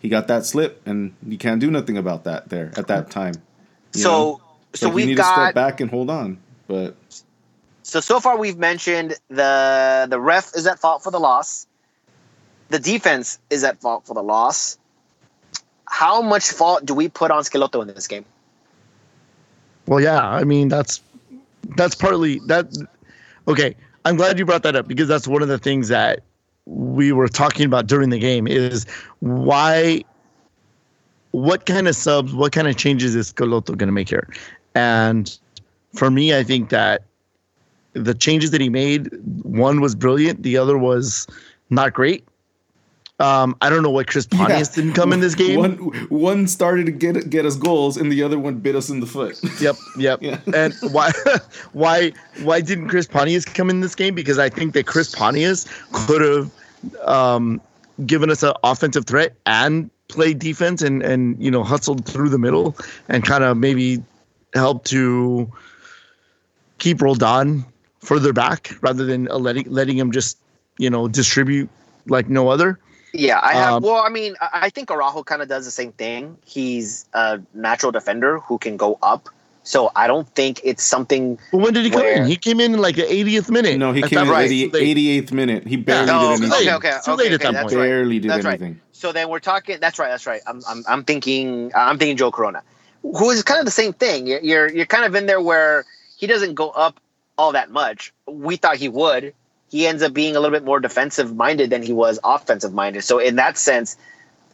[0.00, 3.34] he got that slip, and you can't do nothing about that there at that time.
[3.94, 4.40] You So, know?
[4.74, 6.38] so Like, we've need to step back and hold on.
[6.68, 6.96] But
[7.88, 11.66] So so far we've mentioned the the ref is at fault for the loss.
[12.68, 14.76] The defense is at fault for the loss.
[15.86, 18.26] How much fault do we put on Schelotto in this game?
[19.86, 21.00] Well, yeah, I mean that's
[21.78, 22.76] that's partly that.
[23.48, 23.74] Okay,
[24.04, 26.20] I'm glad you brought that up because that's one of the things that
[26.66, 28.84] we were talking about during the game is
[29.20, 30.04] why,
[31.30, 34.28] what kind of subs, what kind of changes is Schelotto going to make here?
[34.74, 35.38] And
[35.94, 37.07] for me, I think that
[37.92, 39.08] the changes that he made,
[39.42, 41.26] one was brilliant, the other was
[41.70, 42.24] not great.
[43.20, 45.58] Um, I don't know why Chris Pontius didn't come in this game.
[45.58, 45.76] One
[46.08, 49.06] one started to get get us goals, and the other one bit us in the
[49.06, 49.40] foot.
[49.60, 50.22] Yep, yep.
[50.22, 50.38] Yeah.
[50.54, 51.10] And why,
[51.72, 54.14] why, why didn't Chris Pontius come in this game?
[54.14, 56.52] Because I think that Chris Pontius could have
[57.04, 57.60] um,
[58.06, 62.38] given us an offensive threat and played defense and and you know hustled through the
[62.38, 62.76] middle
[63.08, 64.02] and kind of maybe
[64.54, 65.50] helped to
[66.78, 67.64] keep Roldan
[68.00, 70.38] further back rather than uh, letting letting him just
[70.78, 71.68] you know distribute
[72.06, 72.78] like no other.
[73.14, 73.74] Yeah, I have.
[73.74, 76.36] Um, well, I mean, I I think Araujo kind of does the same thing.
[76.44, 79.28] He's a natural defender who can go up.
[79.64, 81.38] So I don't think it's something.
[81.52, 82.26] But when did he come in?
[82.26, 83.76] He came in like the 80th minute.
[83.78, 84.46] No, he came in point, right.
[84.46, 84.96] at it's too late.
[84.96, 85.66] 88th minute.
[85.66, 86.50] He barely Oh, did too anything.
[86.50, 86.60] late.
[86.60, 87.76] okay, okay, It's too okay, late at that that's point.
[87.76, 87.82] right.
[87.88, 88.60] Barely did That's right.
[88.60, 88.80] anything.
[88.92, 89.78] So then we're talking.
[89.78, 90.08] That's right.
[90.08, 90.40] That's right.
[90.46, 91.70] I'm I'm, I'm thinking.
[91.74, 92.62] I'm thinking Joe Corona,
[93.02, 94.26] who is kind of the same thing.
[94.26, 95.84] You're, you're you're kind of in there where
[96.16, 96.98] he doesn't go up
[97.38, 98.12] all that much.
[98.26, 99.32] We thought he would.
[99.70, 103.04] He ends up being a little bit more defensive minded than he was offensive minded.
[103.04, 103.96] So in that sense,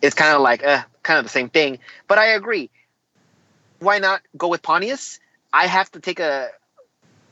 [0.03, 1.79] it's kind of like eh, kind of the same thing.
[2.07, 2.71] But I agree.
[3.79, 5.19] Why not go with Pontius?
[5.53, 6.49] I have to take a,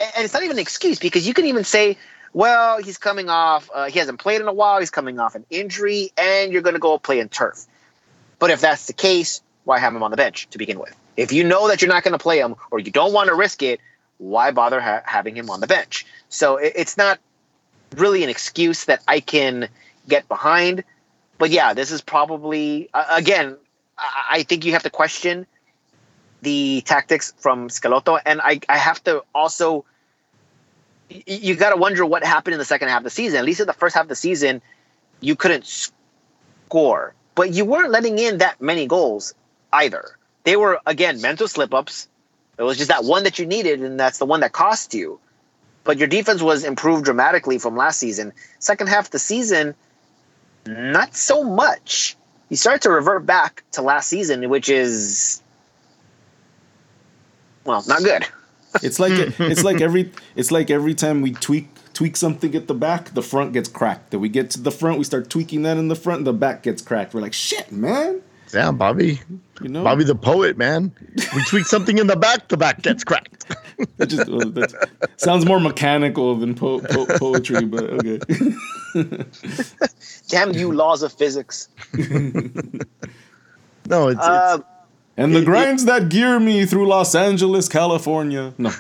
[0.01, 1.99] and it's not even an excuse because you can even say,
[2.33, 5.45] well, he's coming off, uh, he hasn't played in a while, he's coming off an
[5.51, 7.67] injury, and you're going to go play in turf.
[8.39, 10.97] But if that's the case, why have him on the bench to begin with?
[11.17, 13.35] If you know that you're not going to play him or you don't want to
[13.35, 13.81] risk it,
[14.23, 16.07] why bother ha- having him on the bench?
[16.29, 17.19] So it, it's not
[17.97, 19.69] really an excuse that I can
[20.09, 20.85] get behind.
[21.39, 23.57] but yeah, this is probably uh, again.
[23.99, 25.47] I, I think you have to question
[26.43, 29.85] the tactics from Schelotto, and I I have to also.
[31.11, 33.39] y- You got to wonder what happened in the second half of the season.
[33.39, 34.63] At least in the first half of the season,
[35.21, 35.67] you couldn't
[36.69, 39.35] score, but you weren't letting in that many goals
[39.73, 40.17] either.
[40.45, 42.09] They were again mental slip ups.
[42.63, 45.19] It was just that one that you needed, and that's the one that cost you.
[45.83, 48.33] But your defense was improved dramatically from last season.
[48.61, 49.75] Second half of the season,
[50.65, 52.17] not so much.
[52.51, 55.43] You start to revert back to last season, which is
[57.65, 58.27] well, not good.
[58.83, 59.43] It's like hmm.
[59.43, 63.23] it's like every it's like every time we tweak tweak something at the back, the
[63.23, 64.13] front gets cracked.
[64.13, 66.63] Then we get to the front, we start tweaking that in the front, the back
[66.63, 67.13] gets cracked.
[67.13, 68.23] We're like, shit, man.
[68.53, 69.21] Yeah, Bobby.
[69.63, 70.93] You know, Bobby the poet, man.
[71.35, 73.47] We tweak something in the back, the back gets cracked.
[73.97, 78.21] That just that sounds more mechanical than po- po- poetry, but okay.
[80.29, 81.69] Damn you, laws of physics.
[83.89, 84.59] No, it's, Uh,
[85.17, 88.55] And the grinds that gear me through Los Angeles, California.
[88.59, 88.71] No,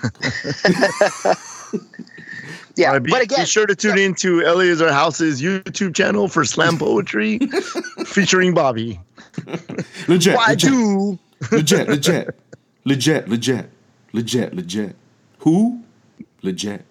[2.76, 5.42] yeah, Uh, be, but again, be sure to tune in to LA Is Our House's
[5.42, 7.38] YouTube channel for slam poetry
[8.06, 9.00] featuring Bobby.
[10.08, 11.18] Legit, Why legit, do?
[11.50, 12.34] legit, legit,
[12.84, 13.70] legit, legit,
[14.12, 14.96] legit, legit.
[15.40, 15.82] Who?
[16.42, 16.84] Legit.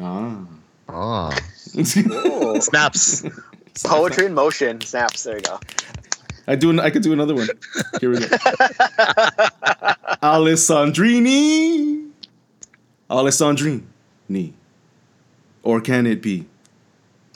[0.00, 0.44] Ah.
[0.88, 1.36] Ah,
[1.76, 3.24] Ooh, snaps.
[3.84, 5.22] poetry in motion snaps.
[5.24, 5.58] There you go.
[6.46, 6.68] I do.
[6.70, 7.48] an- I could do another one.
[8.00, 8.26] Here we go.
[10.22, 12.10] Alessandrini.
[13.10, 14.52] Alessandrini.
[15.62, 16.44] Or can it be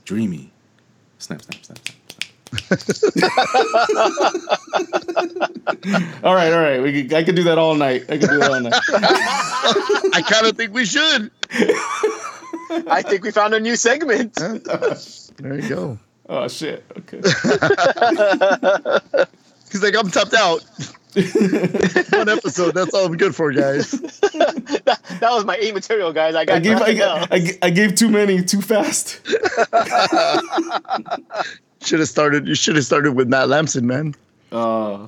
[0.04, 0.50] dreamy?
[1.18, 1.96] Snap, snap, snap, snap.
[2.48, 3.30] Snap.
[6.24, 6.82] all right, all right.
[6.82, 8.04] We could, I could do that all night.
[8.08, 8.72] I could do that all night.
[10.14, 11.30] I kind of think we should.
[12.88, 14.34] I think we found a new segment.
[14.34, 15.98] There you go.
[16.28, 16.84] Oh shit.
[16.98, 17.20] Okay.
[19.70, 20.62] He's like, I'm tapped out.
[21.14, 22.74] One episode.
[22.74, 23.90] That's all I'm good for, guys.
[23.92, 26.34] that, that was my A material, guys.
[26.34, 27.58] I got I gave I, nothing.
[27.62, 29.20] I, I gave too many too fast.
[31.82, 32.48] Should have started.
[32.48, 34.14] You should have started with Matt Lampson, man.
[34.50, 35.06] Uh,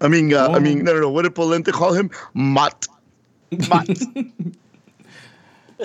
[0.00, 0.60] I mean, uh, I Oh.
[0.60, 1.10] mean, no, no, no.
[1.10, 2.10] What did Polenta call him?
[2.34, 2.86] Mott.
[3.68, 3.88] But-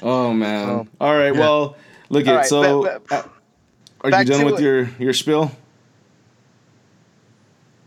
[0.03, 0.69] oh man.
[0.69, 0.87] Oh.
[0.99, 1.33] all right.
[1.33, 1.39] Yeah.
[1.39, 1.75] Well,
[2.09, 2.83] look All at right, so.
[2.83, 3.29] but- but- uh,
[4.03, 4.63] are you done with it.
[4.63, 5.51] your your spill?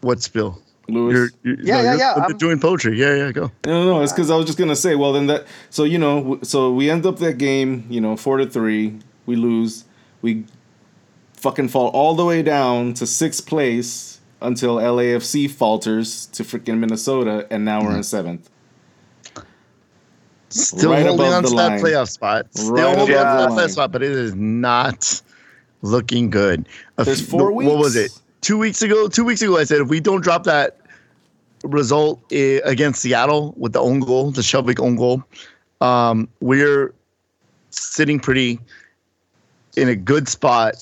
[0.00, 0.60] What spill?
[0.86, 1.12] Louis?
[1.14, 2.98] You're, you're, Yeah, yeah, you're yeah, you're I'm- doing poetry.
[3.00, 3.50] Yeah, yeah, go.
[3.64, 4.02] No, no, no.
[4.02, 4.94] It's because I was just gonna say.
[4.94, 5.46] Well, then that.
[5.70, 7.86] So you know, so we end up that game.
[7.88, 8.98] You know, four to three.
[9.26, 9.84] We lose.
[10.22, 10.44] We
[11.44, 17.46] fucking fall all the way down to sixth place until LAFC falters to freaking Minnesota,
[17.50, 17.88] and now Mm-hmm.
[17.90, 18.48] we're in seventh.
[20.48, 21.80] Still Right holding above on the to that line.
[21.80, 22.46] playoff spot.
[22.54, 23.58] Still Right holding on to that line.
[23.58, 25.20] playoff spot, but it is not
[25.82, 26.66] looking good.
[26.96, 28.10] A There's few- four What was it?
[28.40, 29.08] Two weeks ago.
[29.08, 30.78] Two weeks ago, I said if we don't drop that
[31.64, 35.22] result i- against Seattle with the own goal, the Skjelvik own goal,
[35.80, 36.94] um, we're
[37.70, 38.60] sitting pretty
[39.76, 40.74] in a good spot,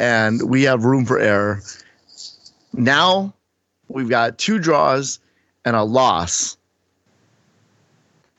[0.00, 1.62] and we have room for error.
[2.72, 3.32] Now
[3.88, 5.20] we've got two draws
[5.64, 6.56] and a loss,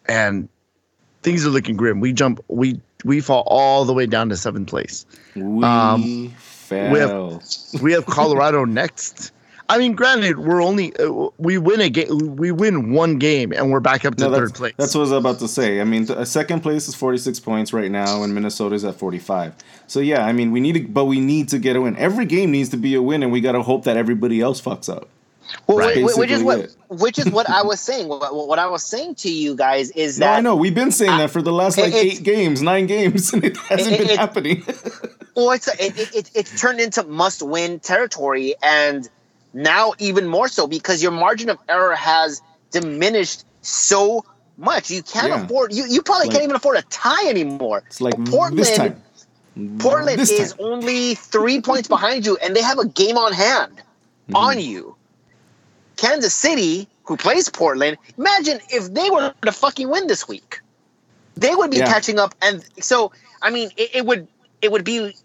[0.08, 0.50] and
[1.22, 2.00] things are looking grim.
[2.02, 5.06] We jump, we we fall all the way down to seventh place.
[5.36, 6.92] We Um, fell.
[7.82, 9.32] We have Colorado next.
[9.74, 13.72] I mean, granted, we're only uh, we win a game, we win one game, and
[13.72, 14.74] we're back up to No, third place.
[14.78, 15.80] that's what I was about to say.
[15.80, 19.54] I mean, th- second place is 46 points right now, and Minnesota's at 45.
[19.88, 21.96] So yeah, I mean, we need to, but we need to get a win.
[21.98, 24.60] Every game needs to be a win, and we got to hope that everybody else
[24.62, 25.08] fucks up.
[25.68, 26.04] Well, Right.
[26.04, 26.76] which is what it.
[26.90, 28.08] which is what I was saying.
[28.08, 30.92] What, what I was saying to you guys is No, that I know we've been
[30.92, 34.10] saying that for the last like eight games, nine games, and it hasn't it- been
[34.10, 34.64] it- happening.
[35.36, 39.10] well, it's it, it, it, it's turned into must win territory, and
[39.54, 44.24] now even more so because your margin of error has diminished so
[44.58, 44.90] much.
[44.92, 45.44] You can't Yeah.
[45.46, 47.84] afford you you probably Like- can't even afford a tie anymore.
[47.88, 49.02] It's like Portland this time.
[49.80, 50.66] Portland This is time.
[50.66, 53.82] only three points behind you, and they have a game on hand
[54.30, 54.36] Mm-hmm.
[54.36, 54.96] on you.
[55.98, 60.62] Kansas City, who plays Portland, imagine if they were to fucking win this week.
[61.36, 61.88] They would be Yeah.
[61.92, 63.12] catching up, and so
[63.42, 64.28] I mean, it, it would
[64.62, 65.16] it would be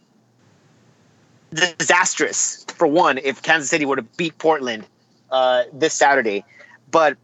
[1.56, 4.86] disastrous for one if Kansas City were to beat Portland
[5.30, 6.44] uh, this Saturday.
[6.90, 7.16] But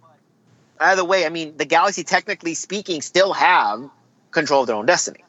[0.80, 3.88] either way, I mean, the Galaxy, technically speaking, still have
[4.30, 5.24] control of their own destiny.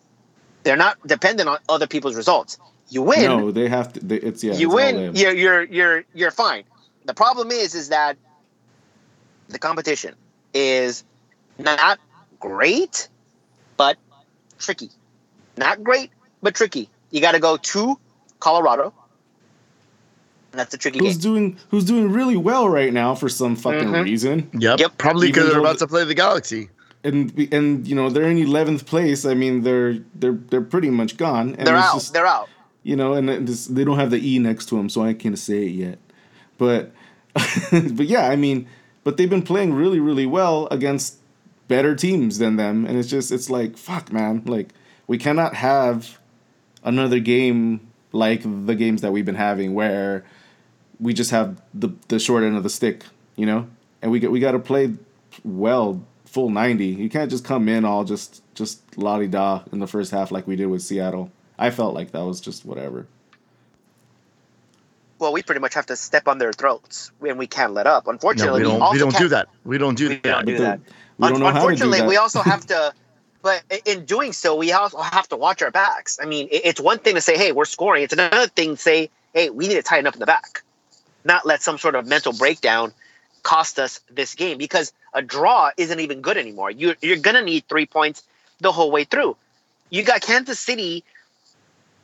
[0.63, 2.57] They're not dependent on other people's results.
[2.89, 3.99] You win, No, they have to.
[3.99, 4.53] They, it's yeah.
[4.53, 6.63] you it's win, you're you're you're you're fine.
[7.05, 8.17] The problem is is that
[9.49, 10.15] the competition
[10.53, 11.03] is
[11.57, 11.99] not
[12.39, 13.09] great,
[13.77, 13.97] but
[14.59, 14.89] tricky.
[15.57, 16.11] Not great,
[16.41, 16.89] but tricky.
[17.11, 17.99] You got to go to
[18.43, 18.93] Colorado,
[20.51, 21.21] That's a tricky who's game.
[21.33, 24.03] doing who's doing really well right now for some fucking Mhm.
[24.03, 24.49] reason.
[24.53, 24.79] Yep.
[24.79, 24.97] Yep.
[24.97, 26.69] Probably because they're about to play the Galaxy.
[27.03, 29.25] And and you know they're in eleventh place.
[29.25, 31.55] I mean they're they're they're pretty much gone.
[31.57, 31.93] And They're it's out.
[31.95, 32.49] just- They're out.
[32.83, 35.13] you know, and it just, they don't have the e next to them, so I
[35.13, 35.97] can't say it yet.
[36.57, 36.91] But
[37.71, 38.67] but yeah, I mean,
[39.05, 41.15] but they've been playing really really well against
[41.67, 44.69] better teams than them, and it's just it's like fuck, man, like
[45.07, 46.19] we cannot have
[46.83, 47.79] another game
[48.13, 50.23] like the games that we've been having where
[50.99, 53.03] we just have the the short end of the stick,
[53.35, 53.67] you know,
[54.01, 54.93] and we get we got to play
[55.43, 59.79] well full 90 you can't just come in all just just la di da in
[59.79, 63.05] the first half like we did with seattle i felt like that was just whatever
[65.19, 68.05] Well, we pretty much have to step on their throats, and we can't let up.
[68.07, 68.81] No, Unfortunately, we don't.
[68.81, 69.47] also We don't do that.
[69.63, 70.23] We don't do We that.
[70.23, 70.79] don't do But the- that.
[71.19, 72.09] we don't know how to do Unfortunately, that.
[72.09, 72.93] we also have to,
[73.43, 76.17] but in doing so, we also have to watch our backs.
[76.19, 79.09] I mean, it's one thing to say, "Hey, we're scoring." It's another thing to say,
[79.33, 80.63] "Hey, we need to tighten up in the back,"
[81.25, 82.93] not let some sort of mental breakdown
[83.43, 86.71] cost us this game because a draw isn't even good anymore.
[86.71, 88.23] You you're gonna need three points
[88.61, 89.35] the whole way through.
[89.89, 91.03] You got Kansas City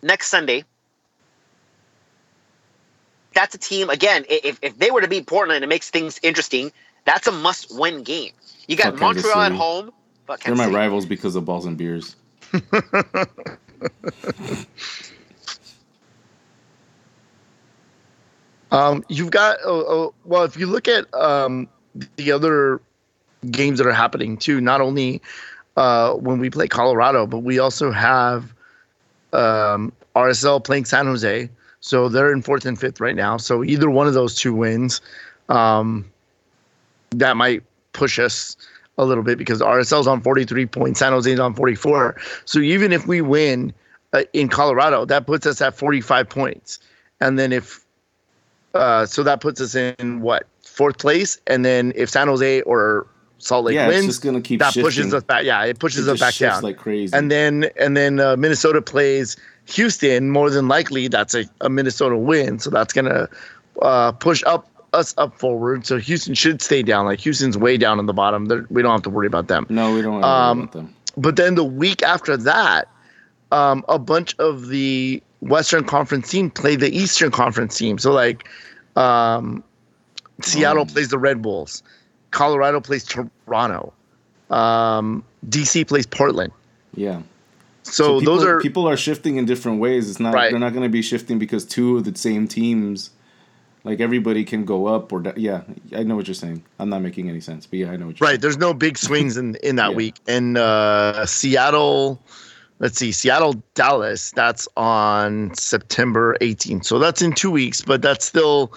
[0.02, 0.65] next Sunday.
[3.34, 4.25] That's a team again.
[4.30, 6.73] If if they were to beat Portland, it makes things interesting.
[7.06, 8.34] That's a must-win game.
[8.67, 9.93] You got Montreal at home.
[10.29, 10.75] But they're my City.
[10.75, 12.15] rivals because of balls and beers
[18.71, 21.67] Um, you've got oh, oh, well, if you look at um,
[22.17, 22.79] the other
[23.49, 25.19] games that are happening too, not only
[25.75, 28.53] uh, when we play Colorado, but we also have
[29.33, 31.49] um, RSL playing San Jose.
[31.79, 33.37] So they're in fourth and fifth right now.
[33.37, 35.01] So either one of those two wins,
[35.49, 36.05] um,
[37.09, 37.63] that might
[37.93, 38.55] push us
[38.99, 42.15] a little bit because RSL's on 43 points, San Jose's on 44.
[42.45, 43.73] So even if we win
[44.13, 46.79] uh, in Colorado, that puts us at 45 points.
[47.21, 47.83] And then if
[48.73, 53.07] uh, so that puts us in what fourth place, and then if San Jose or
[53.39, 54.83] Salt Lake yeah it's wins, just gonna keep that shifting.
[54.83, 55.43] pushes us back.
[55.45, 56.62] Yeah, it pushes It us back down.
[56.62, 60.29] like crazy and then and then uh, Minnesota plays Houston.
[60.29, 63.27] More than likely, that's a, a Minnesota win, so that's gonna
[63.81, 65.86] uh, push up us up forward.
[65.86, 67.06] So Houston should stay down.
[67.06, 68.45] Like Houston's way down on the bottom.
[68.45, 69.65] They're, we don't have to worry about them.
[69.69, 72.88] no we don't Um, worry about them But then the week after that,
[73.52, 77.97] um, a bunch of the Western Conference team play the Eastern Conference team.
[77.97, 78.47] So like,
[78.95, 79.63] um,
[80.41, 80.86] Seattle Oh.
[80.93, 81.84] plays the Red Bulls,
[82.32, 83.91] Colorado plays Toronto,
[84.49, 86.52] um, DC plays Portland.
[86.95, 87.21] yeah
[87.84, 90.10] So, people, those are people are shifting in different ways.
[90.10, 90.52] It's not Right.
[90.52, 93.10] they're not going to be shifting because two of the same teams,
[93.89, 95.63] like everybody can go up or da- yeah.
[95.95, 96.63] I know what you're saying.
[96.78, 98.39] I'm not making any sense, but yeah, I know what you're right.
[98.39, 99.95] There's no big swings in in that Yeah.
[99.97, 100.15] week.
[100.28, 102.21] And uh, Seattle.
[102.82, 104.32] Let's see, Seattle, Dallas.
[104.32, 106.86] That's on September 18th.
[106.86, 108.71] So that's in two weeks, but that's still,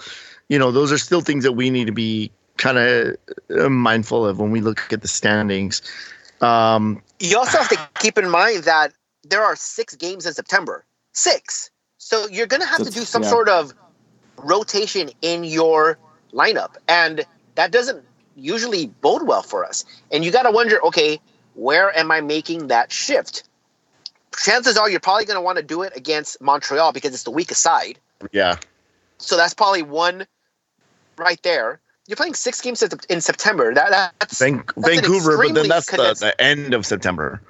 [0.49, 4.39] you know, those are still things that we need to be kind of mindful of
[4.39, 5.81] when we look at the standings.
[6.41, 8.91] Um, You also have to keep in mind that
[9.23, 10.83] there are six games in September.
[11.13, 11.69] Six.
[11.97, 13.29] So you're going to have to do some yeah.
[13.29, 13.73] sort of
[14.37, 15.97] rotation in your
[16.33, 16.75] lineup.
[16.87, 18.03] And that doesn't
[18.35, 19.85] usually bode well for us.
[20.11, 21.19] And you got to wonder okay,
[21.55, 23.43] where am I making that shift?
[24.35, 27.31] Chances are you're probably going to want to do it against Montreal because it's the
[27.31, 27.99] weakest side.
[28.31, 28.57] yeah,
[29.19, 30.25] So that's probably one
[31.17, 31.79] right there.
[32.07, 33.73] You're playing six games in September.
[33.73, 37.41] That, that's Van- an Vancouver, but then that's the, the end of September.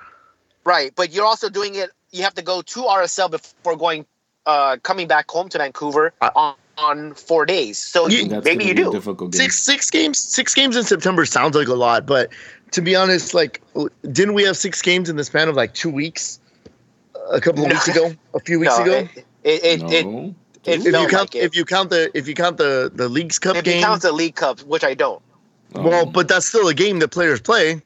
[0.66, 1.90] Right, but you're also doing it.
[2.12, 4.06] You have to go to RSL before going,
[4.46, 7.78] uh, coming back home to Vancouver Uh, on, on four days.
[7.78, 8.92] So Yeah, you, maybe you do.
[8.92, 9.40] difficult game.
[9.42, 12.32] Six six games six games in September sounds like a lot, but
[12.72, 13.62] to be honest, like
[14.12, 16.40] didn't we have six games in the span of like two weeks?
[17.32, 17.76] A couple of No.
[17.76, 18.94] weeks ago, a few weeks No, ago.
[18.94, 20.36] it it it, it, No.
[20.66, 21.44] it if you count like it.
[21.44, 24.02] if you count the if you count the the league's cup if you game, count
[24.02, 25.22] the League Cup, which I don't.
[25.74, 27.82] well, Um, but that's still a game that players play.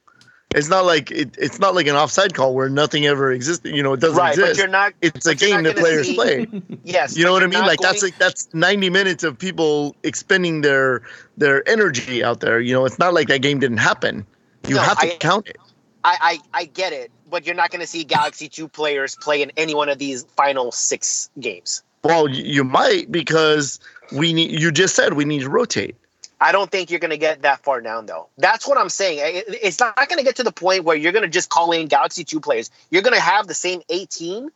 [0.55, 3.75] It's not like it, it's not like an offside call where nothing ever existed.
[3.75, 4.93] You know, it doesn't Right, but you're not.
[5.01, 6.47] It's a game that players see- play.
[6.83, 7.59] Yes, You know what I mean?
[7.59, 11.01] Like that's like that's 90 minutes of people expending their
[11.35, 12.61] their energy out there.
[12.61, 14.25] You know, it's not like that game didn't happen.
[14.67, 15.57] You No, have to I- count it.
[16.05, 19.41] I, I I get it, but you're not going to see Galaxy Two players play
[19.41, 21.83] in any one of these final six games.
[22.03, 23.81] Well, you might because
[24.13, 24.57] we need.
[24.57, 25.97] You just said we need to rotate.
[26.39, 28.27] I don't think you're going to get that far down, though.
[28.37, 29.43] That's what I'm saying.
[29.47, 31.87] It's not going to get to the point where you're going to just call in
[31.87, 32.69] Galaxy 2 players.
[32.91, 34.51] You're going to have the same 18.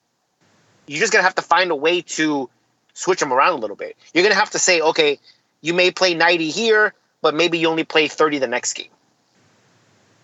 [0.88, 2.50] You're just going to have to find a way to
[2.94, 3.98] switch them around a little bit.
[4.14, 5.20] You're going to have to say, okay,
[5.62, 8.90] you may play 90 here, but maybe you only play 30 the next game.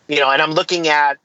[0.07, 1.17] You know, and I'm looking at,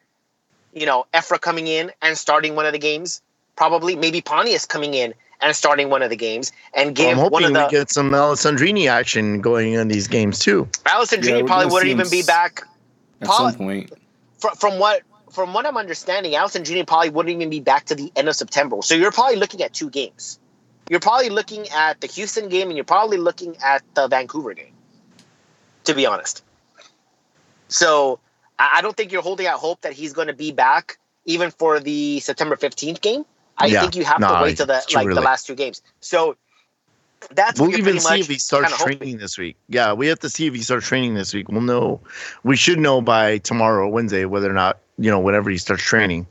[0.73, 3.21] you know, Efra coming in and starting one of the games,
[3.55, 3.97] probably.
[3.97, 5.13] Maybe Pontius coming in
[5.43, 7.91] and starting one of the games and I'm give one hoping of the we get
[7.91, 10.69] some Alessandrini action going in these games too.
[10.87, 12.63] Allison Yeah, probably wouldn't even be back
[13.21, 13.93] At Paul- some point.
[14.39, 18.13] from, from what from what I'm understanding, Alessandrini probably wouldn't even be back to the
[18.15, 18.77] end of September.
[18.83, 20.39] So you're probably looking at two games.
[20.91, 24.75] You're probably looking at the Houston game and you're probably looking at the Vancouver game.
[25.85, 26.45] To be honest.
[27.69, 28.19] So
[28.59, 31.51] I I don't think you're holding out hope that he's going to be back even
[31.51, 33.25] for the September 15th game.
[33.63, 35.83] I Yeah, think you have no, to wait till the like the last two games.
[36.01, 36.37] So
[37.31, 38.99] that's We'll even see if he starts kinda hoping.
[38.99, 39.57] training this week.
[39.69, 41.49] Yeah, we have to see if he starts training this week.
[41.49, 42.01] We'll know.
[42.43, 46.27] We should know by tomorrow, Wednesday, whether or not you know whenever he starts training.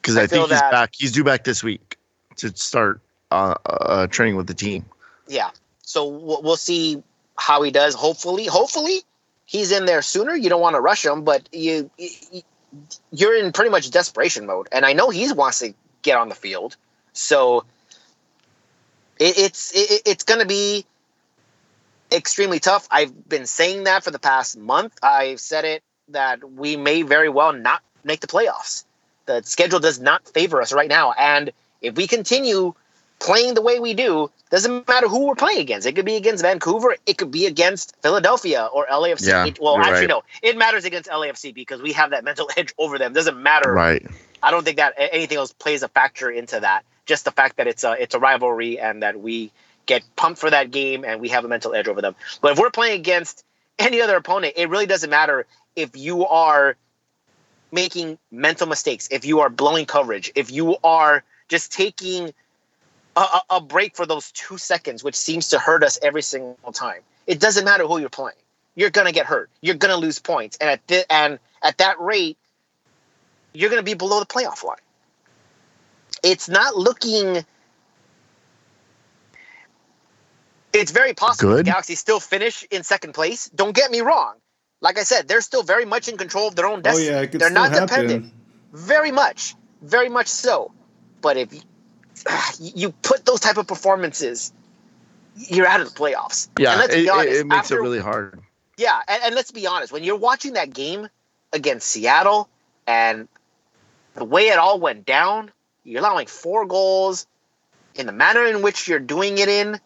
[0.00, 0.90] Because I I, think he's back.
[0.96, 1.98] He's due back this week
[2.36, 3.00] to start
[3.32, 4.84] uh, uh, training with the team.
[5.26, 5.50] yeah.
[5.82, 7.02] So we'll, we'll see
[7.36, 7.94] how he does.
[7.94, 9.02] Hopefully, hopefully
[9.44, 10.34] he's in there sooner.
[10.34, 12.42] You don't want to rush him, but you, you
[13.12, 16.34] you're in pretty much desperation mode, and I know he wants to get on the
[16.34, 16.76] field.
[17.12, 17.64] So
[19.18, 20.84] it, it's it, it's going to be
[22.12, 22.86] extremely tough.
[22.90, 24.96] I've been saying that for the past month.
[25.02, 28.84] I've said it that we may very well not make the playoffs.
[29.26, 31.52] The schedule does not favor us right now, and
[31.82, 32.74] if we continue
[33.18, 35.86] playing the way we do, doesn't matter who we're playing against.
[35.86, 36.96] It could be against Vancouver.
[37.06, 39.28] It could be against Philadelphia or LAFC.
[39.28, 40.08] Yeah, It- well, actually, right.
[40.08, 40.22] no.
[40.42, 43.12] It matters against LAFC because we have that mental edge over them.
[43.12, 43.72] Doesn't matter.
[43.72, 44.06] Right.
[44.42, 46.84] I don't think that anything else plays a factor into that.
[47.06, 49.50] Just the fact that it's a it's a rivalry and that we
[49.86, 52.14] get pumped for that game and we have a mental edge over them.
[52.40, 53.44] But if we're playing against
[53.78, 55.46] any other opponent, it really doesn't matter
[55.76, 56.76] if you are
[57.72, 62.32] making mental mistakes, if you are blowing coverage, if you are just taking
[63.16, 66.72] a, a, a break for those two seconds, which seems to hurt us every single
[66.72, 67.00] time.
[67.26, 68.36] It doesn't matter who you're playing.
[68.74, 69.50] You're gonna get hurt.
[69.62, 72.36] You're gonna lose points, and at the, and at that rate,
[73.54, 74.76] you're gonna be below the playoff line.
[76.22, 77.44] It's not looking.
[80.72, 81.64] It's very possible Good.
[81.64, 83.48] the Galaxy still finish in second place.
[83.48, 84.34] Don't get me wrong.
[84.82, 87.06] Like I said, they're still very much in control of their own Oh destiny.
[87.06, 87.88] yeah, it could they're still not happen.
[87.88, 88.34] dependent.
[88.72, 90.72] Very much, very much so.
[91.22, 91.48] But if
[92.60, 94.52] you, put those type of performances,
[95.36, 96.48] you're out of the playoffs.
[96.58, 98.40] Yeah, and let's it, be it- honest, it makes after- it really hard.
[98.76, 99.92] yeah, and, and let's be honest.
[99.92, 101.08] When you're watching that game
[101.52, 102.48] against Seattle
[102.86, 103.28] and
[104.14, 105.50] the way it all went down,
[105.84, 107.26] you're allowing four goals
[107.94, 109.80] in the manner in which you're doing it in.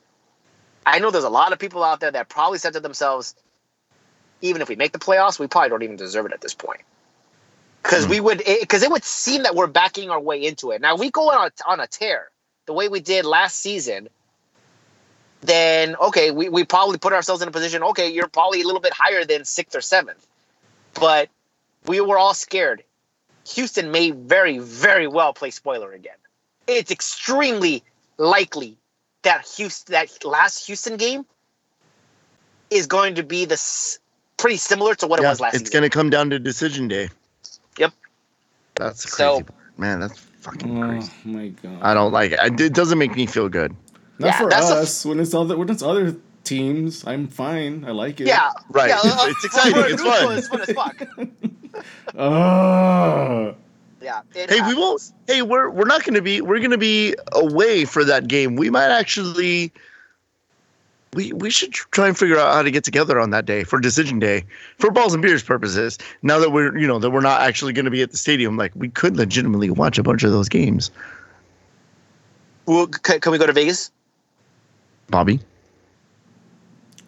[0.86, 3.34] I know there's a lot of people out there that probably said to themselves,
[4.40, 6.80] even if we make the playoffs, we probably don't even deserve it at this point.
[7.82, 8.10] Because hmm.
[8.10, 10.80] we would, because it, would seem that we're backing our way into it.
[10.80, 12.30] Now, we go on a, on a tear
[12.66, 14.08] the way we did last season,
[15.40, 18.80] then okay, we, we probably put ourselves in a position, okay, you're probably a little
[18.80, 20.24] bit higher than sixth or seventh.
[20.94, 21.30] But
[21.86, 22.84] we were all scared.
[23.54, 26.16] Houston may very, very well play spoiler again.
[26.66, 27.82] It's extremely
[28.18, 28.76] likely
[29.22, 31.26] that Houston that last Houston game
[32.70, 33.98] is going to be this
[34.36, 37.08] pretty similar to what it was last it's going to come down to decision day.
[38.78, 38.86] Yep.
[38.88, 39.78] That's the So- crazy part.
[39.78, 41.12] Man, that's fucking Oh crazy.
[41.24, 41.78] Oh my god.
[41.82, 42.60] I don't like it.
[42.60, 43.74] It doesn't make me feel good.
[44.18, 45.04] Not Yeah, for that's a- us.
[45.06, 46.14] when it's other when it's other
[46.44, 47.84] teams, I'm fine.
[47.86, 48.26] I like it.
[48.26, 48.88] yeah, Right.
[48.90, 49.82] Yeah, uh, It's exciting.
[49.86, 50.36] It's fun.
[50.38, 51.02] It's fun as fuck.
[52.18, 53.54] Ah.
[54.02, 54.20] Yeah.
[54.34, 55.12] it Hey, we won't.
[55.26, 56.40] Hey, we're we're not going to be.
[56.40, 58.56] We're going to be away for that game.
[58.56, 59.72] We might actually.
[61.14, 63.80] We we should try and figure out how to get together on that day for
[63.80, 64.44] decision day
[64.78, 65.98] for balls and beers purposes.
[66.22, 68.56] Now that we're you know that we're not actually going to be at the stadium,
[68.56, 70.90] like we could legitimately watch a bunch of those games.
[72.66, 73.90] Well, can, can we go to Vegas?
[75.08, 75.40] Bobby.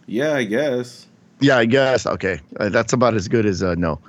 [0.07, 1.07] Yeah, I guess.
[1.39, 2.05] Yeah, I guess.
[2.05, 4.01] Okay, uh, that's about as good as uh, no.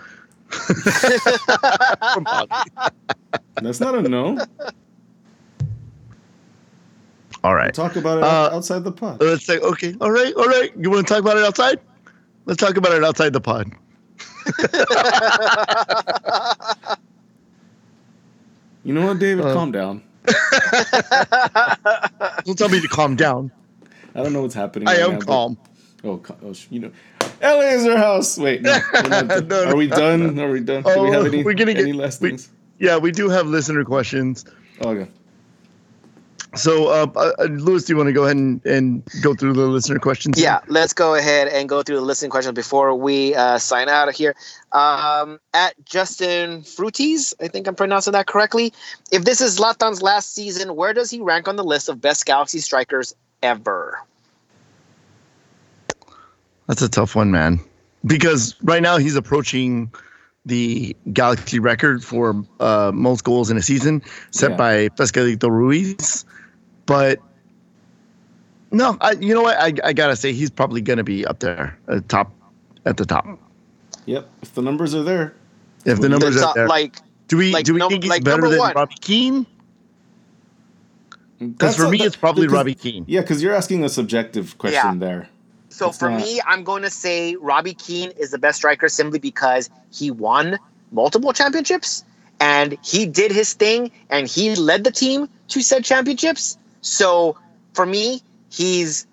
[0.49, 2.71] From Bobby.
[3.61, 4.43] That's not a no.
[7.43, 7.73] All right.
[7.73, 9.21] Talk about it Uh, outside the pod.
[9.21, 9.95] Let's say okay.
[9.99, 10.33] All right.
[10.35, 10.71] All right.
[10.77, 11.79] You want to talk about it outside?
[12.45, 13.71] Let's talk about it outside the pod.
[18.85, 19.45] You know what, David?
[19.45, 20.03] uh, Calm down.
[22.43, 23.49] Don't tell me to calm down.
[24.13, 24.89] I don't know what's happening.
[24.89, 25.57] I right am now, but- calm.
[26.03, 26.91] Oh, ca- oh, you know,
[27.41, 28.37] LA is our house.
[28.37, 29.27] Wait, no, we're done.
[29.27, 30.37] No, no, are we done?
[30.37, 30.83] Are we done?
[30.83, 31.43] Do we Oh, have any?
[31.45, 32.49] we're gonna get- any last we- things?
[32.77, 34.43] Yeah, we do have listener questions.
[34.81, 35.09] Oh, okay.
[36.55, 39.65] So, uh, uh, Lewis, do you want to go ahead and, and go through the
[39.65, 40.39] listener questions?
[40.39, 44.07] Yeah, let's go ahead and go through the listening questions before we uh, sign out
[44.07, 44.35] of here.
[44.71, 48.71] Um, at Justin Fruities, I think I'm pronouncing that correctly.
[49.11, 52.25] If this is Zlatan's last season, where does he rank on the list of best
[52.25, 53.99] Galaxy strikers ever?
[56.67, 57.59] That's a tough one, man.
[58.05, 59.91] Because right now he's approaching
[60.45, 64.57] the Galaxy record for uh, most goals in a season, set Yeah.
[64.57, 66.25] by Pescadito Ruiz.
[66.85, 67.19] But
[68.71, 69.57] no, I, you know what?
[69.57, 72.31] I, I gotta say he's probably gonna be up there, at top,
[72.85, 73.25] at the top.
[74.05, 74.29] Yep.
[74.41, 75.33] If the numbers are there,
[75.85, 78.03] If the numbers It's are not there, like do we like do we num- think
[78.03, 78.73] he's like better number than one.
[78.75, 79.45] Robbie Keane?
[81.39, 83.05] Because for a- me, that- it's probably because- Robbie Keane.
[83.07, 85.29] Yeah, because you're asking a subjective question there.
[85.69, 88.87] So It's for not- me, I'm going to say Robbie Keane is the best striker
[88.89, 90.59] simply because he won
[90.91, 92.03] multiple championships
[92.39, 96.57] and he did his thing and he led the team to said championships.
[96.83, 97.37] So
[97.73, 98.21] for me,
[98.51, 99.07] he's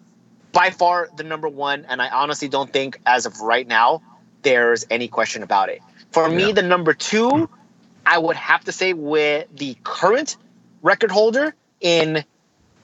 [0.53, 4.03] by far the number one, and I honestly don't think as of right now
[4.43, 5.81] there's any question about it.
[6.13, 6.53] For me, Yeah.
[6.53, 7.49] the number two,
[8.05, 10.37] I would have to say with the current
[10.83, 12.25] record holder in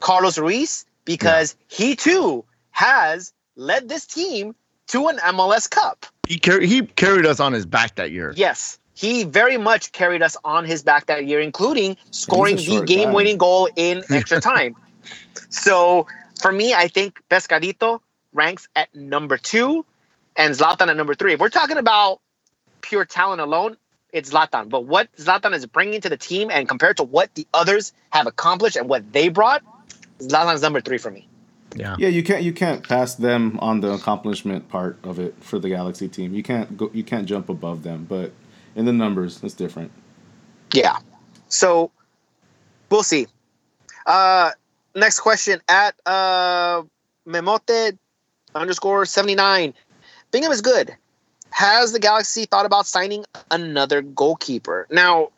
[0.01, 4.55] Carlos Ruiz because he too has led this team
[4.89, 6.07] to an MLS Cup.
[6.29, 8.33] He carried he carried us on his back that year.
[8.37, 13.13] Yes, he very much carried us on his back that year, including scoring the game
[13.13, 14.75] winning goal in extra time.
[15.51, 16.07] so
[16.41, 18.01] for me, I think Pescadito
[18.33, 19.85] ranks at number two
[20.35, 21.35] and Zlatan at number three.
[21.35, 22.21] If we're talking about
[22.81, 23.77] pure talent alone,
[24.13, 24.71] it's Zlatan.
[24.71, 28.27] But what Zlatan is bringing to the team and compared to what the others have
[28.27, 29.63] accomplished and what they brought,
[30.21, 31.29] Zlatan's number three for me.
[31.75, 31.97] Yeah.
[31.99, 35.69] Yeah, you can't you can't pass them on the accomplishment part of it for the
[35.69, 36.33] Galaxy team.
[36.33, 38.33] You can't go you can't jump above them, but
[38.77, 39.91] in the numbers, it's different.
[40.73, 40.99] Yeah.
[41.49, 41.91] So
[42.91, 43.27] we'll see.
[44.05, 44.51] Uh
[44.95, 46.83] next question at uh
[47.27, 47.99] Memote
[48.55, 49.75] underscore 79.
[50.31, 50.95] Bingham is good.
[51.51, 54.87] Has the Galaxy thought about signing another goalkeeper?
[54.91, 55.31] Now,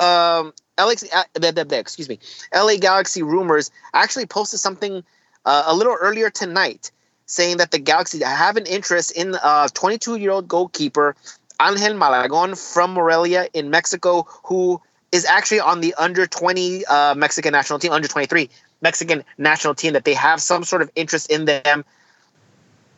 [0.00, 1.24] um Alex, uh,
[1.72, 2.18] excuse me,
[2.54, 5.04] LA Galaxy rumors actually posted something
[5.44, 6.90] uh, a little earlier tonight
[7.26, 11.14] saying that the Galaxy have an interest in a 22 year old goalkeeper
[11.60, 14.80] Angel Malagon from Morelia in Mexico, who
[15.12, 18.48] is actually on the under 20 uh, Mexican national team, under 23
[18.80, 21.84] Mexican national team, that they have some sort of interest in them.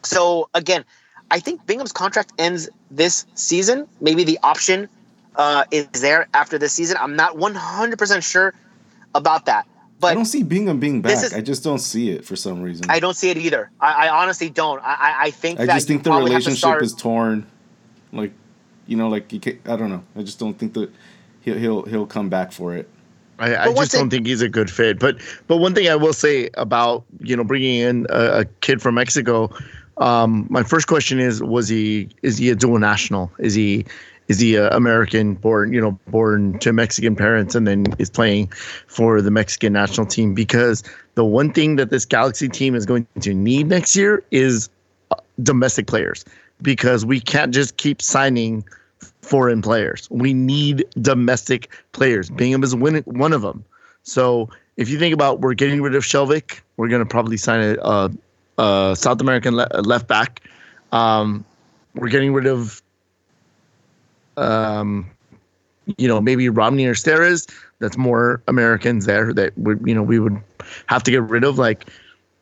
[0.05, 0.85] So, again,
[1.31, 3.89] I think Bingham's contract ends this season.
[4.01, 4.89] Maybe the option
[5.37, 6.97] uh, is there after this season.
[7.01, 8.55] I'm not 100% sure
[9.15, 9.67] about that.
[9.99, 11.13] But I don't see Bingham being back.
[11.25, 12.87] is- I just don't see it for some reason.
[12.89, 13.71] I don't see it either.
[13.81, 14.83] I, I honestly don't.
[14.83, 17.47] I, I- think I that just think the probably have to relationship is torn.
[18.13, 18.33] Like,
[18.87, 20.03] you know, like you can I don't know.
[20.17, 20.91] I just don't think that
[21.41, 22.89] he'll he'll he'll come back for it.
[23.39, 24.99] I, I But once just don't it- think he's a good fit.
[24.99, 25.17] But
[25.47, 28.95] but one thing I will say about you know bringing in a, a kid from
[28.97, 29.51] Mexico,
[29.99, 33.31] um, my first question is was he is he a dual national?
[33.39, 33.85] Is he
[34.29, 38.49] is he a American born you know born to Mexican parents and then is playing
[38.87, 40.35] for the Mexican national team?
[40.35, 40.83] Because
[41.15, 44.69] the one thing that this Galaxy team is going to need next year is
[45.11, 46.25] uh, domestic players
[46.63, 48.65] because we can't just keep signing
[49.23, 50.09] foreign players.
[50.11, 52.31] We need domestic players.
[52.31, 53.65] Bingham is one, of them.
[54.03, 57.61] So if you think about we're getting rid of Skjelvik, we're going to probably sign
[57.61, 58.11] a, a,
[58.59, 60.43] a South American le- left back.
[60.93, 61.45] Um,
[61.95, 62.83] we're getting rid of,
[64.37, 65.11] um,
[65.99, 67.51] you know, maybe Romney or Steres.
[67.79, 70.41] That's more Americans there that would, you know, we would
[70.87, 71.59] have to get rid of.
[71.59, 71.87] Like,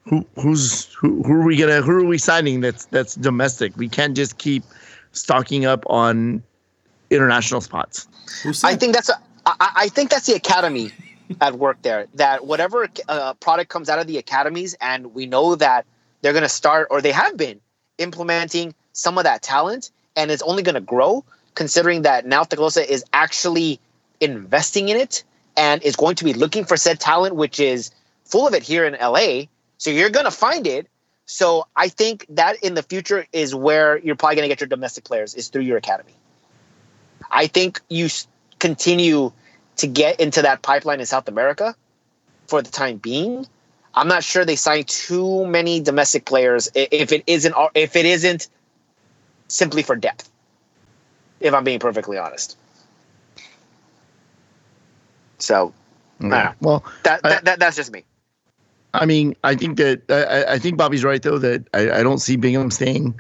[0.05, 3.76] who who's who, who are we gonna who are we signing that's that's domestic?
[3.76, 4.64] We can't just keep
[5.12, 6.42] stocking up on
[7.11, 8.09] international spots.
[8.64, 9.14] I think that's a,
[9.46, 10.90] I, I think that's the academy
[11.40, 12.07] at work there.
[12.14, 15.86] That whatever uh, product comes out of the academies, and we know that
[16.22, 17.61] they're going to start or they have been
[17.98, 21.24] implementing some of that talent, and it's only going to grow.
[21.57, 23.80] Considering that now te Kloese is actually
[24.20, 25.24] investing in it
[25.57, 27.90] and is going to be looking for said talent, which is
[28.24, 29.42] full of it here in LA.
[29.81, 30.89] So you're going to find it.
[31.24, 34.68] So I think that in the future is where you're probably going to get your
[34.68, 36.12] domestic players is through your academy.
[37.31, 38.09] I think you
[38.59, 39.33] continue
[39.76, 41.74] to get into that pipeline in South America
[42.47, 43.47] for the time being.
[43.95, 48.49] I'm not sure they sign too many domestic players if it isn't if it isn't
[49.49, 50.31] simply for depth.
[51.41, 52.59] If I'm being perfectly honest.
[55.39, 55.72] So
[56.20, 56.53] Yeah.
[56.61, 58.05] Well, that, that, that that's just me.
[58.95, 62.18] I mean, I think that I, I think Bobby's right though that I, I don't
[62.18, 63.18] see Bingham staying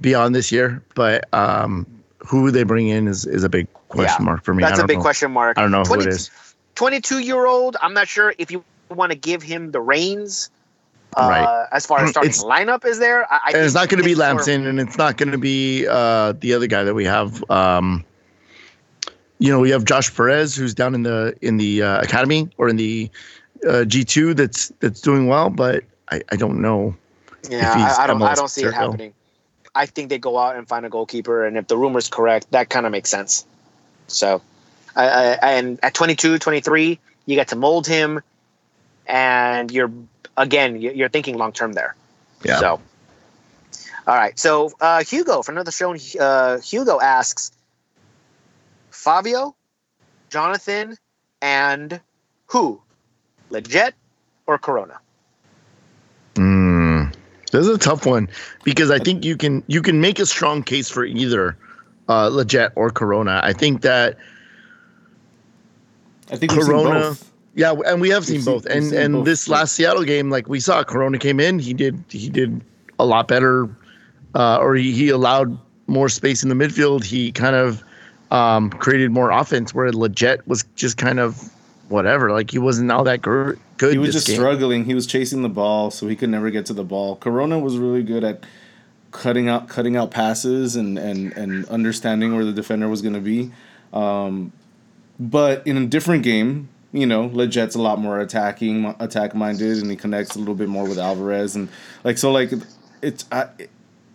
[0.00, 1.86] beyond this year, but um,
[2.18, 4.62] who they bring in is, is a big question Yeah, mark for me.
[4.62, 5.02] That's a big know.
[5.02, 5.58] question mark.
[5.58, 6.30] I don't know who it is.
[6.74, 7.76] 22 year old.
[7.82, 10.50] I'm not sure if you want to give him the reins.
[11.14, 11.68] Uh, Right.
[11.72, 14.04] As far as starting It's- lineup is there, I, I And it's not going to
[14.04, 16.84] be it's sort of- Lampson, and it's not going to be uh, the other guy
[16.84, 17.48] that we have.
[17.50, 18.02] Um,
[19.38, 22.68] you know, we have Josh Perez, who's down in the in the uh, academy or
[22.68, 23.10] in the
[23.68, 26.94] uh, G two that's that's doing well, but I, I don't know.
[27.48, 28.22] Yeah, I, I don't.
[28.22, 29.14] I don't see it happening.
[29.74, 32.68] I think they go out and find a goalkeeper, and if the rumor's correct, that
[32.68, 33.46] kind of makes sense.
[34.06, 34.42] So,
[34.94, 38.20] I, I, and at 22, 23, you get to mold him,
[39.06, 39.90] and you're
[40.36, 41.94] again you- you're thinking long term there.
[42.44, 42.58] Yeah.
[42.60, 42.80] So,
[44.06, 44.38] all right.
[44.38, 47.52] So uh, Hugo for another show, uh, Hugo asks
[48.90, 49.54] Favio,
[50.30, 50.96] Jonathan,
[51.40, 52.00] and
[52.48, 52.80] who,
[53.52, 53.92] Lletget
[54.46, 54.98] or Corona?
[56.34, 57.14] Mm,
[57.50, 58.28] this is a tough one
[58.64, 61.56] because I think you can you can make a strong case for either
[62.08, 63.40] uh, Lletget or Corona.
[63.44, 64.16] I think that
[66.30, 67.16] I think Corona-
[67.54, 68.64] yeah, and we have seen We've both.
[68.64, 69.24] we've And seen and both.
[69.26, 71.58] this last Seattle game, like we saw, Corona came in.
[71.58, 72.62] He did he did
[72.98, 73.68] a lot better,
[74.34, 77.04] uh, or he, he allowed more space in the midfield.
[77.04, 77.82] He kind of
[78.30, 79.74] um, created more offense.
[79.74, 81.51] Where Leggett was just kind of
[81.92, 82.32] whatever.
[82.32, 83.92] Like he wasn't all that gr- good.
[83.92, 84.36] He was just game.
[84.36, 84.84] struggling.
[84.84, 87.16] He was chasing the ball, so he could never get to the ball.
[87.16, 88.44] Corona was really good at
[89.12, 93.20] cutting out cutting out passes and and and understanding where the defender was going to
[93.20, 93.52] be.
[93.92, 94.52] Um,
[95.20, 99.90] but in a different game, you know, Lletget a lot more attacking, attack minded, and
[99.90, 101.68] he connects a little bit more with Alvarez, and
[102.02, 102.52] like so, like
[103.02, 103.48] it's I,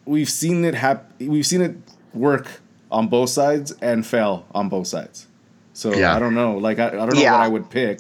[0.06, 1.30] we've seen it happen.
[1.30, 1.76] We've seen it
[2.14, 2.62] work
[2.92, 5.28] on both sides and fail on both sides.
[5.78, 6.16] So Yeah.
[6.16, 6.58] I don't know.
[6.58, 7.34] Like I, I don't know Yeah.
[7.34, 8.00] what I would pick.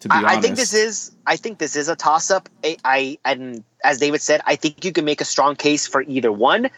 [0.00, 2.50] To be I, honest, I think this is I think this is a toss up.
[2.62, 6.02] I, I and as David said, I think you can make a strong case for
[6.02, 6.68] either one.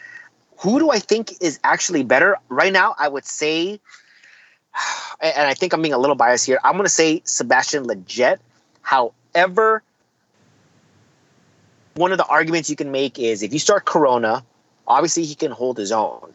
[0.59, 2.95] Who do I think is actually better right now?
[2.97, 3.81] I would say,
[5.21, 6.61] and I think I'm being a little biased here.
[6.63, 8.39] I'm going to say Sebastian Lletget.
[8.83, 9.83] However,
[11.95, 14.45] one of the arguments you can make is if you start Corona,
[14.87, 16.33] obviously he can hold his own,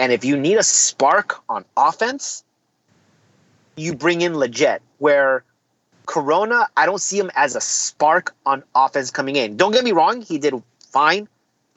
[0.00, 2.42] and if you need a spark on offense,
[3.76, 5.44] you bring in Lletget, where
[6.06, 9.56] Corona, I don't see him as a spark on offense coming in.
[9.56, 10.54] Don't get me wrong, he did
[10.90, 11.28] fine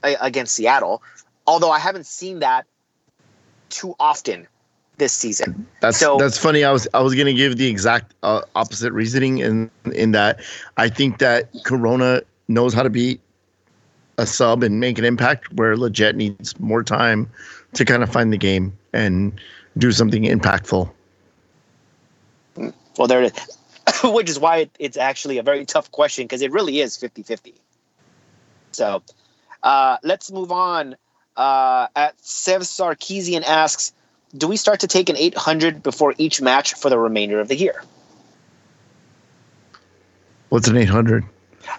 [0.03, 1.01] uh, against Seattle,
[1.45, 2.65] although I haven't seen that
[3.69, 4.47] too often
[4.97, 5.67] this season.
[5.79, 6.63] That's So- that's funny.
[6.63, 10.39] I was I was gonna give the exact uh, opposite reasoning in in that
[10.77, 13.19] I think that Corona knows how to be
[14.17, 17.29] a sub and make an impact, where Lletget needs more time
[17.73, 19.39] to kind of find the game and
[19.77, 20.89] do something impactful.
[22.97, 23.57] Well, there it is.
[24.03, 27.23] Which is why it, it's actually a very tough question because it really is 50
[27.23, 27.53] 50.
[28.71, 29.01] So
[29.63, 30.95] uh, let's move on.
[31.35, 33.93] Uh, at Sev Sarkeesian asks
[34.35, 37.55] Do we start to take an 800 before each match for the remainder of the
[37.55, 37.83] year?
[40.49, 41.25] What's an eight hundred?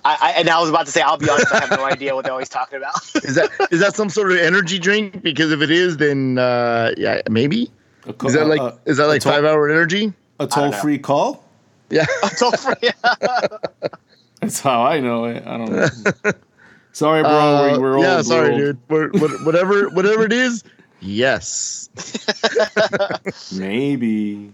[0.05, 2.15] I, I, and I was about to say, I'll be honest, I have no idea
[2.15, 2.95] what they're always talking about.
[3.25, 5.23] Is that is that some sort of energy drink?
[5.23, 7.71] Because if it is, then uh, yeah, maybe.
[8.03, 10.13] Co- Is that like a, is that like toll- five hour energy?
[10.39, 11.45] A toll free call?
[11.91, 12.07] Yeah.
[12.23, 12.91] A Toll free.
[14.41, 15.43] That's how I know it.
[15.47, 15.89] I don't know.
[16.93, 17.31] sorry, bro.
[17.31, 18.05] Uh, we're, we're old.
[18.05, 18.59] yeah, we're sorry, old.
[18.59, 18.79] dude.
[18.89, 19.11] We're,
[19.45, 20.63] whatever whatever it is,
[21.01, 21.89] yes.
[23.53, 24.53] Maybe.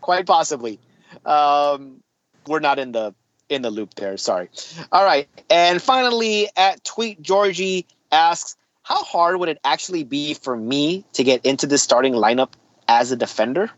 [0.00, 0.78] quite possibly.
[1.24, 2.02] Um,
[2.46, 3.14] we're not in the
[3.48, 4.16] in the loop there.
[4.16, 4.50] Sorry.
[4.92, 10.56] All right, and finally, at tweet Georgie asks, "How hard would it actually be for
[10.56, 12.50] me to get into the starting lineup
[12.88, 13.70] as a defender?"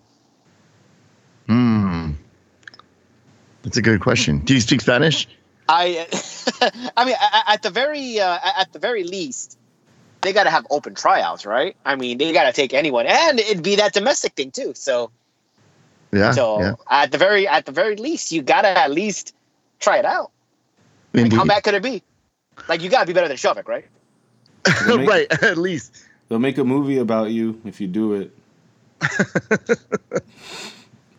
[3.67, 4.39] That's a good question.
[4.39, 5.27] Do you speak Spanish?
[5.69, 6.07] I,
[6.97, 7.17] I mean,
[7.49, 9.59] at the very uh, at the very least,
[10.21, 11.75] they got to have open tryouts, right?
[11.85, 14.75] I mean, they got to take anyone, and it'd be that domestic thing too.
[14.77, 15.11] So,
[16.12, 16.31] Yeah.
[16.31, 16.75] so yeah.
[16.89, 19.35] at the very at the very least, you got to at least
[19.81, 20.31] try it out.
[21.12, 22.05] Like, how bad could it be?
[22.69, 23.87] Like you gotta be better than Skjelvik, right?
[24.87, 26.05] Make, right, at least.
[26.29, 28.31] They'll make a movie about you if you do it.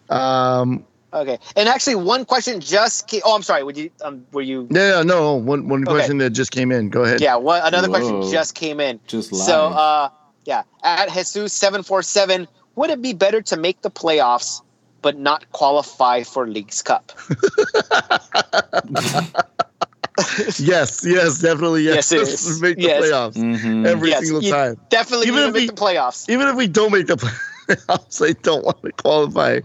[0.09, 1.37] Um, Okay.
[1.55, 3.21] And actually, one question just came.
[3.23, 3.63] Oh, I'm sorry.
[3.63, 3.89] Would you?
[4.03, 4.67] Um, were you?
[4.69, 5.33] no, no, no.
[5.35, 5.91] One, one Okay.
[5.91, 6.89] question that just came in.
[6.89, 7.21] Go ahead.
[7.21, 7.35] Yeah.
[7.37, 8.99] One, another question just came in.
[9.07, 9.41] Just live.
[9.41, 10.09] So, uh,
[10.45, 10.63] yeah.
[10.83, 14.61] At Jesus seven four seven, would it be better to make the playoffs
[15.01, 17.11] but not qualify for Leagues Cup?
[20.57, 21.83] Yes, yes, definitely.
[21.83, 22.59] Yes, Yes.
[22.61, 23.03] Make the Yes.
[23.05, 23.85] playoffs Mhm.
[23.85, 24.77] every Yes, single you- time.
[24.89, 26.29] Definitely Even need to if make we- the playoffs.
[26.29, 27.17] Even if we don't make the
[27.67, 29.59] playoffs, I don't want to qualify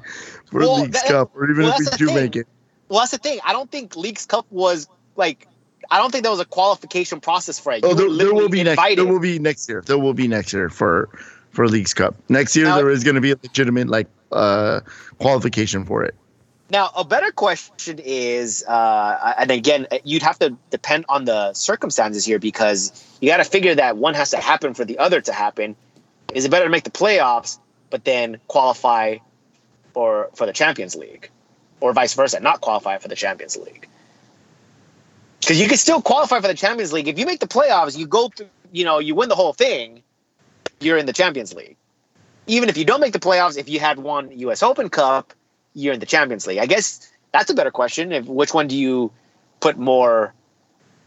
[0.52, 2.14] for Well, League's that- Cup, or even well, if we do thing.
[2.14, 2.46] make it.
[2.88, 3.40] Well, that's the thing.
[3.44, 4.86] I don't think Leagues Cup was
[5.16, 5.48] like.
[5.90, 7.80] I don't think there was a qualification process for it.
[7.84, 8.80] Oh, there, there will be next.
[8.96, 9.82] There will be next year.
[9.84, 11.08] There will be next year for
[11.50, 12.14] for Leagues Cup.
[12.28, 14.80] Next year Now- there is going to be a legitimate like uh
[15.18, 16.14] qualification for it.
[16.70, 22.24] Now, a better question is, uh, and again, you'd have to depend on the circumstances
[22.24, 25.32] here because you got to figure that one has to happen for the other to
[25.34, 25.76] happen.
[26.32, 27.58] Is it better to make the playoffs,
[27.90, 29.18] but then qualify
[29.92, 31.30] for for the Champions League,
[31.80, 33.88] or vice versa, not qualify for the Champions League?
[35.40, 37.96] Because you can still qualify for the Champions League if you make the playoffs.
[37.96, 40.02] You go through you know you win the whole thing,
[40.80, 41.76] you're in the Champions League.
[42.46, 44.62] Even if you don't make the playoffs, if you had won U.S.
[44.62, 45.32] Open Cup,
[45.74, 46.58] you're in the Champions League.
[46.58, 48.12] I guess that's a better question.
[48.12, 49.12] If which one do you
[49.60, 50.34] put more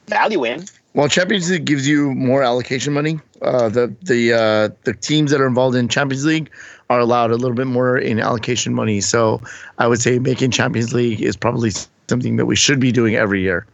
[0.07, 0.65] value in?
[0.95, 3.19] Well, Champions League gives you more allocation money.
[3.41, 6.49] Uh, the the uh, the teams that are involved in Champions League
[6.89, 9.01] are allowed a little bit more in allocation money.
[9.01, 9.41] So
[9.77, 11.71] I would say making Champions League is probably
[12.07, 13.67] something that we should be doing every year.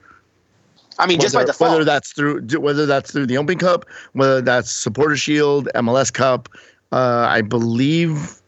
[0.97, 1.71] I mean, just by whether, default.
[1.71, 6.49] whether that's through whether that's through the Open Cup, whether that's Supporter Shield, MLS Cup,
[6.91, 8.41] uh, I believe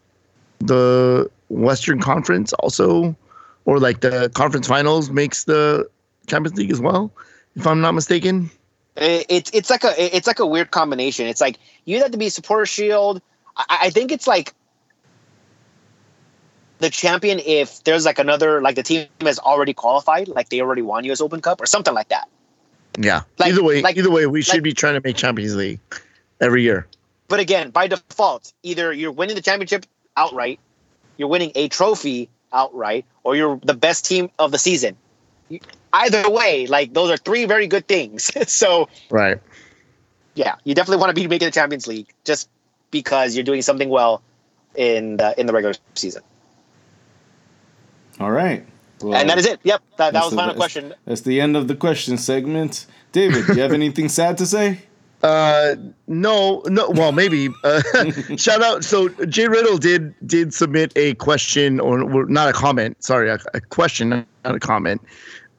[0.57, 3.15] the Western Conference also,
[3.65, 5.87] or like the conference finals makes the
[6.25, 7.11] Champions League as well,
[7.55, 8.49] if I'm not mistaken.
[8.95, 11.27] It- it's it's like a it's like a weird combination.
[11.27, 13.21] It's like you have to be supporter shield.
[13.57, 14.53] I, I think it's like
[16.79, 20.81] the champion if there's like another like the team has already qualified, like they already
[20.81, 22.27] won US Open Cup or something like that.
[22.99, 23.21] Yeah.
[23.39, 25.79] Like- either way, like- either way, we should be trying to make Champions League
[26.41, 26.87] every year.
[27.29, 29.85] But again, by default, either you're winning the championship
[30.15, 30.59] outright,
[31.17, 34.97] you're winning a trophy outright, or you're the best team of the season.
[35.93, 38.31] You- Either way, like those are three very good things.
[38.51, 39.39] so Right.
[40.35, 42.49] yeah, you definitely want to be making the Champions League just
[42.91, 44.21] because you're doing something well
[44.75, 46.23] in the in the regular season.
[48.19, 48.65] All right.
[49.01, 49.59] Well, and that is it.
[49.63, 50.93] Yep, that, that was the the- final that's- question.
[51.05, 52.85] That's the end of the question segment.
[53.11, 54.79] David, do you have anything sad to say?
[55.21, 55.75] Uh,
[56.07, 56.89] no, no.
[56.89, 57.49] Well, maybe.
[57.63, 57.81] Uh,
[58.37, 58.83] shout out.
[58.83, 63.01] So Jay Riddle did did submit a question, or, or not a comment.
[63.03, 64.25] Sorry, a, a question, not
[64.55, 65.01] a comment.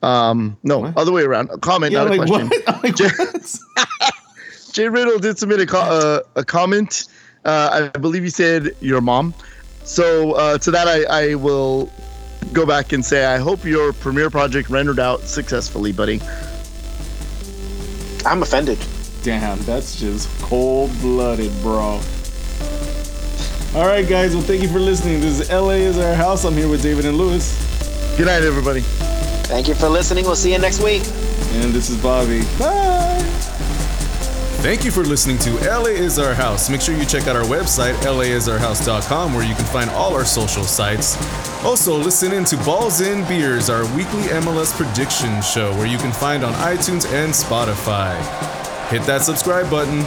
[0.05, 0.97] Um, no, What?
[0.99, 1.49] other way around.
[1.51, 2.49] A comment, Yeah, not a question.
[2.67, 4.13] like, what?
[4.73, 7.07] Jay Riddle did submit a co- uh, a comment.
[7.45, 9.33] Uh, I believe he said your mom.
[9.85, 11.91] So uh, to that, I, I will
[12.53, 16.21] go back and say I hope your premiere project rendered out successfully, buddy.
[18.27, 18.79] I'm offended.
[19.23, 22.01] Damn, that's just cold blooded, bro.
[23.75, 24.35] All right, guys.
[24.35, 25.21] Well, thank you for listening.
[25.21, 26.45] This is LA is our house.
[26.45, 27.55] I'm here with David and Lewis,
[28.17, 28.83] Good night, everybody.
[29.45, 30.25] Thank you for listening.
[30.25, 31.03] We'll see you next week.
[31.55, 32.41] and this is Bobby.
[32.59, 33.21] Bye.
[34.65, 36.71] Thank you for listening to LA is Our House.
[36.71, 40.65] Make sure you check out our website, laisourhouse.com, where you can find all our social
[40.65, 41.19] sites.
[41.63, 46.13] Also, listen in to Balls in Beers, our weekly MLS prediction show, where you can
[46.13, 48.17] find on iTunes and Spotify.
[48.89, 49.99] Hit that subscribe button.